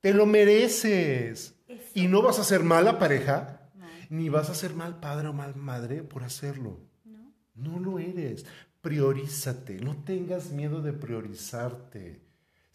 [0.00, 1.54] te lo mereces.
[1.68, 1.82] Eso.
[1.94, 3.86] Y no vas a ser mala pareja, No.
[4.08, 6.80] ni vas a ser mal padre o mal madre por hacerlo.
[7.04, 7.34] ¿No?
[7.54, 8.46] No lo eres.
[8.80, 12.22] Priorízate, no tengas miedo de priorizarte.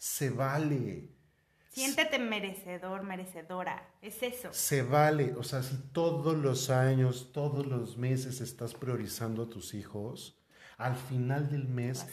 [0.00, 1.10] Se vale.
[1.68, 3.86] Siéntete merecedor, merecedora.
[4.00, 4.48] Es eso.
[4.50, 9.74] Se vale, o sea, si todos los años, todos los meses estás priorizando a tus
[9.74, 10.40] hijos,
[10.78, 12.06] al final del mes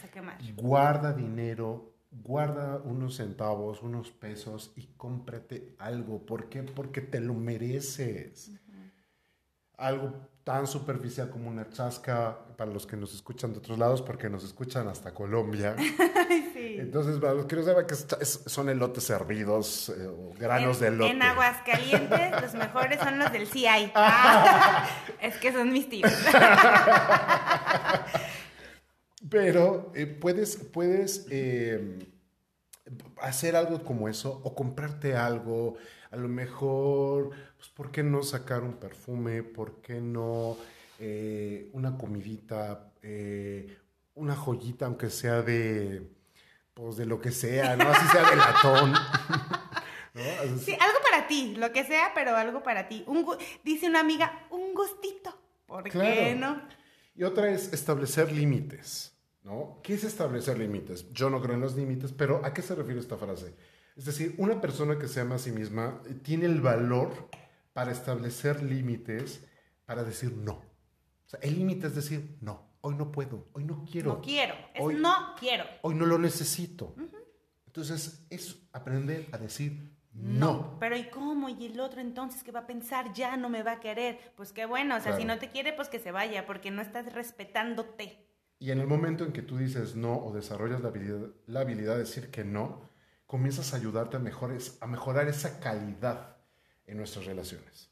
[0.57, 6.25] guarda dinero, guarda unos centavos, unos pesos y cómprate algo.
[6.25, 6.63] ¿Por qué?
[6.63, 8.51] Porque te lo mereces.
[9.77, 14.29] Algo tan superficial como una chasca para los que nos escuchan de otros lados, porque
[14.29, 15.75] nos escuchan hasta Colombia.
[16.53, 16.77] Sí.
[16.79, 20.81] Entonces, para los que no saben que es- son elotes hervidos eh, o granos en,
[20.81, 21.11] de elote.
[21.11, 23.91] En Aguascalientes, los mejores son los del CI.
[23.95, 24.87] Ah,
[25.21, 26.11] es que son mis tíos.
[29.29, 31.99] Pero eh, puedes, puedes eh,
[33.21, 35.75] hacer algo como eso o comprarte algo.
[36.11, 39.43] A lo mejor, pues, ¿por qué no sacar un perfume?
[39.43, 40.57] ¿Por qué no
[40.99, 42.91] eh, una comidita?
[43.03, 43.77] eh,
[44.15, 46.09] una joyita, aunque sea de,
[46.73, 47.87] pues, de lo que sea, ¿no?
[47.89, 48.93] Así sea de latón.
[50.13, 50.21] ¿No?
[50.41, 53.03] Así- Sí, algo para ti, lo que sea, pero algo para ti.
[53.07, 53.25] Un
[53.63, 55.37] dice una amiga, un gustito.
[55.67, 56.61] ¿Por qué no?
[57.15, 59.79] Y otra es establecer límites, ¿no?
[59.83, 61.09] ¿Qué es establecer límites?
[61.11, 63.53] Yo no creo en los límites, pero ¿a qué se refiere esta frase?
[63.95, 67.29] Es decir, una persona que se ama a sí misma eh, tiene el valor
[67.77, 69.45] para establecer límites,
[69.85, 70.53] para decir no.
[70.53, 74.55] O sea, el límite es decir no, hoy no puedo, hoy no quiero, No quiero.
[74.73, 75.63] Es Hoy- no quiero.
[75.83, 76.95] hoy no lo necesito.
[77.67, 80.79] Entonces, es aprender a decir no.
[80.79, 81.49] Pero ¿y cómo?
[81.49, 83.13] ¿Y el otro entonces que va a pensar?
[83.13, 84.33] Ya no me va a querer.
[84.35, 85.17] Pues qué bueno, o sea, Claro.
[85.19, 88.25] si no te quiere, pues que se vaya, porque no estás respetándote.
[88.57, 91.93] Y en el momento en que tú dices no o desarrollas la habilidad, la habilidad
[91.93, 92.89] de decir que no,
[93.27, 96.36] comienzas a ayudarte a, mejores, a mejorar esa calidad
[96.87, 97.91] en nuestras relaciones.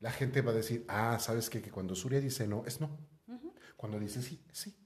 [0.00, 1.62] La gente va a decir, ah, ¿sabes qué?
[1.62, 2.98] Que cuando Surya dice no, es no.
[3.76, 4.76] Cuando dice sí, es sí.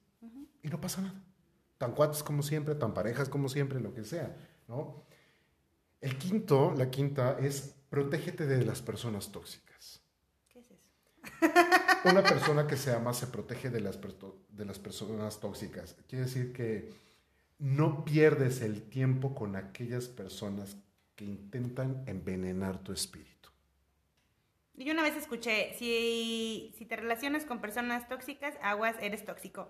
[0.63, 1.23] Y no pasa nada.
[1.77, 4.35] Tan cuates como siempre, tan parejas como siempre, lo que sea,
[4.67, 5.07] ¿no?
[6.01, 10.01] El quinto, la quinta es protégete de las personas tóxicas.
[10.49, 10.91] ¿Qué es eso?
[12.05, 15.97] Una persona que se ama se protege de las, de las personas tóxicas.
[16.07, 16.93] Quiere decir que
[17.59, 20.77] no pierdes el tiempo con aquellas personas
[21.19, 23.51] que intentan envenenar tu espíritu.
[24.75, 29.69] Yo una vez escuché, si, si te relacionas con personas tóxicas, aguas, eres tóxico.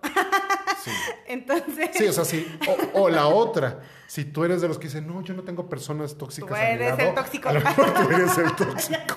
[0.83, 0.91] Sí.
[1.25, 2.45] Entonces, Sí, o sea, sí.
[2.93, 5.67] O, o la otra, si tú eres de los que dicen, no, yo no tengo
[5.67, 7.49] personas tóxicas Tú a mi eres lado", el tóxico.
[7.49, 9.15] A lo mejor tú eres el tóxico.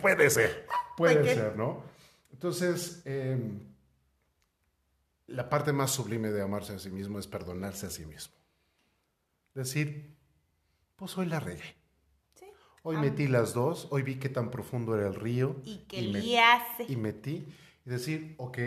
[0.00, 1.84] Puede ser, puede ser, ¿no?
[2.32, 3.38] Entonces, eh,
[5.26, 8.34] la parte más sublime de amarse a sí mismo es perdonarse a sí mismo.
[9.52, 10.21] Decir,
[11.02, 11.64] pues hoy la regué.
[12.36, 12.46] Sí.
[12.84, 13.00] Hoy Ah.
[13.00, 15.56] metí las dos, hoy vi qué tan profundo era el río.
[15.64, 16.84] Y que me- le hace.
[16.88, 17.44] y metí
[17.84, 18.58] y decir, ok,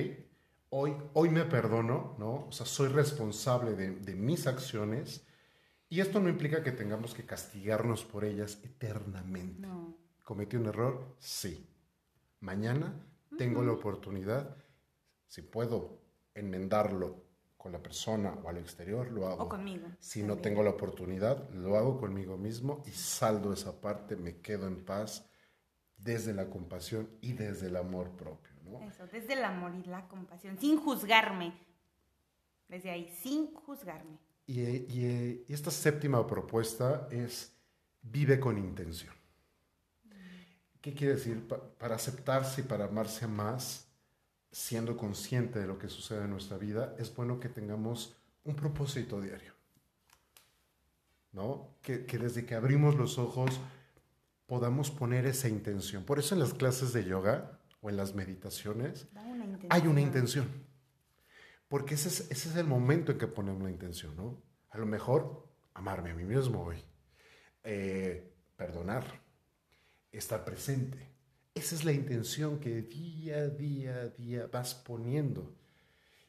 [0.70, 2.48] hoy, hoy me perdono, ¿no?
[2.48, 5.26] O sea, soy responsable de, de mis acciones
[5.88, 9.66] y esto no implica que tengamos que castigarnos por ellas eternamente.
[9.66, 9.96] No.
[10.22, 11.16] ¿Cometí un error?
[11.20, 11.66] Sí.
[12.42, 13.02] Mañana
[13.38, 14.58] tengo la oportunidad,
[15.30, 16.02] si puedo
[16.34, 17.24] enmendarlo
[17.66, 19.46] con la persona o al exterior, lo hago.
[19.46, 19.88] O conmigo.
[20.00, 24.68] Si no tengo la oportunidad, lo hago conmigo mismo y saldo esa parte, me quedo
[24.68, 25.26] en paz
[25.98, 28.82] desde la compasión y desde el amor propio, ¿no?
[28.84, 31.56] Eso, desde el amor y la compasión, sin juzgarme.
[32.68, 34.20] Desde ahí, sin juzgarme.
[34.46, 37.52] Y, y- y esta séptima propuesta es
[38.04, 39.16] vive con intención.
[40.82, 41.48] ¿Qué quiere decir?
[41.48, 43.85] Pa- para aceptarse y para amarse más,
[44.56, 49.20] siendo consciente de lo que sucede en nuestra vida, es bueno que tengamos un propósito
[49.20, 49.52] diario.
[51.34, 51.76] ¿No?
[51.82, 53.60] Que, que desde que abrimos los ojos
[54.46, 56.06] podamos poner esa intención.
[56.06, 60.48] Por eso en las clases de yoga o en las meditaciones una hay una intención.
[61.68, 64.42] Porque ese es, ese es el momento en que ponemos la intención, ¿no?
[64.70, 66.78] A lo mejor amarme a mí mismo hoy,
[67.62, 69.22] eh, perdonar,
[70.14, 71.15] estar presente.
[71.56, 75.56] Esa es la intención que día a día a día vas poniendo.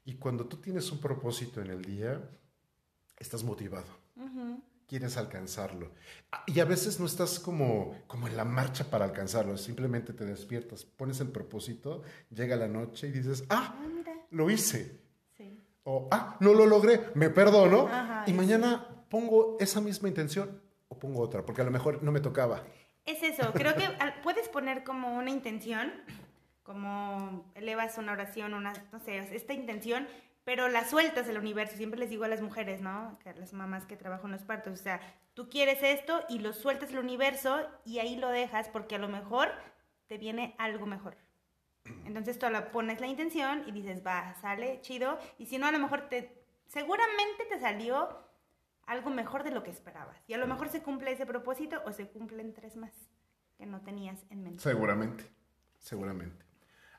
[0.05, 2.21] Y cuando tú tienes un propósito en el día,
[3.19, 4.07] estás motivado
[4.87, 5.91] quieres alcanzarlo.
[6.33, 10.25] Ah, Y a veces no estás como, como en la marcha para alcanzarlo, simplemente te
[10.25, 15.01] despiertas, pones el propósito, llega la noche y dices, ah, Ah, lo hice.
[15.37, 15.61] Sí.
[15.85, 17.89] O, ah, no lo logré, me perdono.
[17.89, 22.13] Ajá, y mañana pongo esa misma intención o pongo otra, porque a lo mejor no
[22.13, 22.65] me tocaba.
[23.05, 23.85] Es eso, creo que
[24.67, 25.93] poner como una intención,
[26.65, 30.09] como elevas una oración, una, no sé, esta intención,
[30.43, 31.77] pero la sueltas al universo.
[31.77, 33.17] Siempre les digo a las mujeres, ¿no?
[33.23, 35.01] Que a las mamás que trabajan los partos, o sea,
[35.35, 39.07] tú quieres esto y lo sueltas al universo y ahí lo dejas porque a lo
[39.07, 39.53] mejor
[40.09, 41.17] te viene algo mejor.
[42.05, 45.17] Entonces tú la pones la intención y dices, va, sale, chido.
[45.39, 48.19] Y si no, a lo mejor te, seguramente te salió
[48.85, 50.21] algo mejor de lo que esperabas.
[50.27, 52.91] Y a lo mejor se cumple ese propósito o se cumplen tres más
[53.57, 54.63] que no tenías en mente.
[54.63, 55.25] Seguramente,
[55.79, 56.45] seguramente.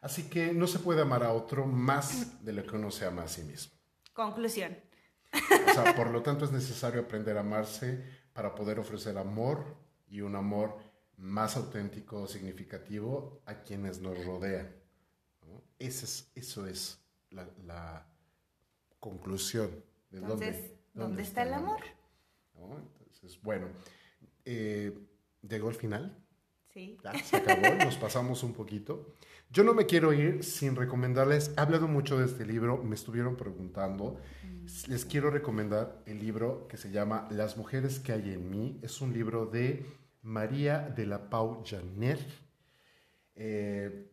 [0.01, 3.23] Así que no se puede amar a otro más de lo que uno se ama
[3.23, 3.73] a sí mismo.
[4.13, 4.77] Conclusión.
[5.33, 8.03] O sea, por lo tanto es necesario aprender a amarse
[8.33, 9.75] para poder ofrecer amor
[10.07, 10.77] y un amor
[11.17, 14.75] más auténtico, significativo a quienes nos rodean.
[15.41, 15.63] ¿no?
[15.79, 16.99] Ese es, eso es
[17.31, 18.07] la, la
[18.99, 21.81] conclusión de Entonces, dónde, ¿dónde está el amor?
[22.55, 22.77] ¿no?
[22.77, 23.67] Entonces, bueno,
[24.45, 24.97] eh,
[25.41, 26.23] llegó el final.
[26.77, 26.97] Sí.
[27.03, 29.13] Ya, se acabó, nos pasamos un poquito.
[29.49, 33.35] Yo no me quiero ir sin recomendarles, he hablado mucho de este libro, me estuvieron
[33.35, 34.19] preguntando,
[34.87, 39.01] les quiero recomendar el libro que se llama Las mujeres que hay en mí, es
[39.01, 39.85] un libro de
[40.21, 42.19] María de la Pau Janet.
[43.35, 44.11] Eh,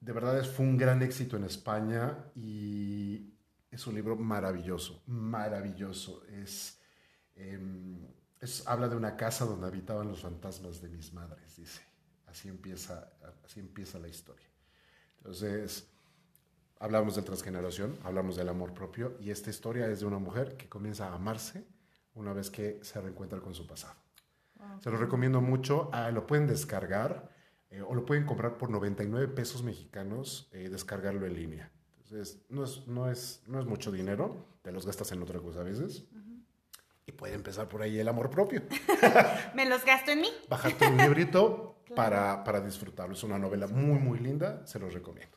[0.00, 3.32] de verdad fue un gran éxito en España y
[3.70, 6.22] es un libro maravilloso, maravilloso.
[6.26, 6.78] Es,
[7.36, 8.06] em,
[8.40, 11.80] es- habla de una casa donde habitaban los fantasmas de mis madres, dice.
[12.34, 13.12] Así empieza,
[13.44, 14.48] así empieza la historia.
[15.18, 15.86] Entonces,
[16.80, 20.68] hablamos de transgeneración, hablamos del amor propio y esta historia es de una mujer que
[20.68, 21.64] comienza a amarse
[22.12, 23.94] una vez que se reencuentra con su pasado.
[24.80, 25.90] Se lo recomiendo mucho.
[25.92, 27.30] Ah, lo pueden descargar
[27.70, 31.70] eh, o lo pueden comprar por 99 pesos mexicanos, eh, descargarlo en línea.
[31.98, 35.60] Entonces, no es, no, es, no es mucho dinero, te los gastas en otra cosa
[35.60, 36.08] a veces.
[37.06, 38.62] Y puede empezar por ahí el amor propio.
[39.54, 40.28] Me los gasto en mí.
[40.48, 43.14] Bajarte un librito para, para disfrutarlo.
[43.14, 45.36] Es una novela muy, muy linda, se los recomiendo.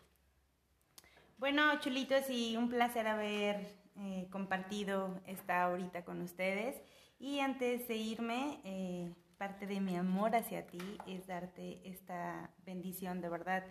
[1.38, 3.68] Bueno, chulitos, y un placer haber
[4.00, 6.76] eh, compartido esta horita con ustedes.
[7.20, 13.22] Y antes de irme, eh, parte de mi amor hacia ti es darte esta bendición
[13.22, 13.64] de verdad,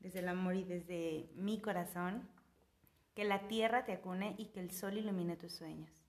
[0.00, 2.28] desde el amor y desde mi corazón.
[3.14, 6.01] Que la tierra te acune y que el sol ilumine tus sueños.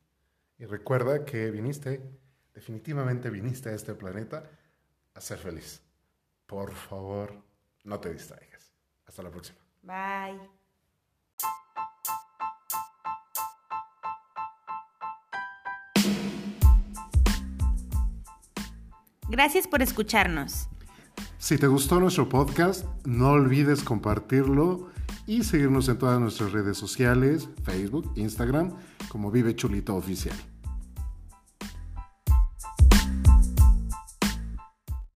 [0.58, 2.24] Y recuerda que viniste de
[2.54, 4.44] definitivamente viniste a este planeta
[5.14, 5.82] a ser feliz.
[6.46, 7.34] Por favor,
[7.84, 8.74] no te distraigas.
[9.06, 9.60] Hasta la próxima.
[9.82, 10.40] Bye.
[19.30, 20.68] Gracias por escucharnos.
[21.38, 24.92] Si te gustó nuestro podcast, no olvides compartirlo
[25.26, 28.76] y seguirnos en todas nuestras redes sociales, Facebook, Instagram,
[29.10, 30.53] como Vive Chulito Oficial.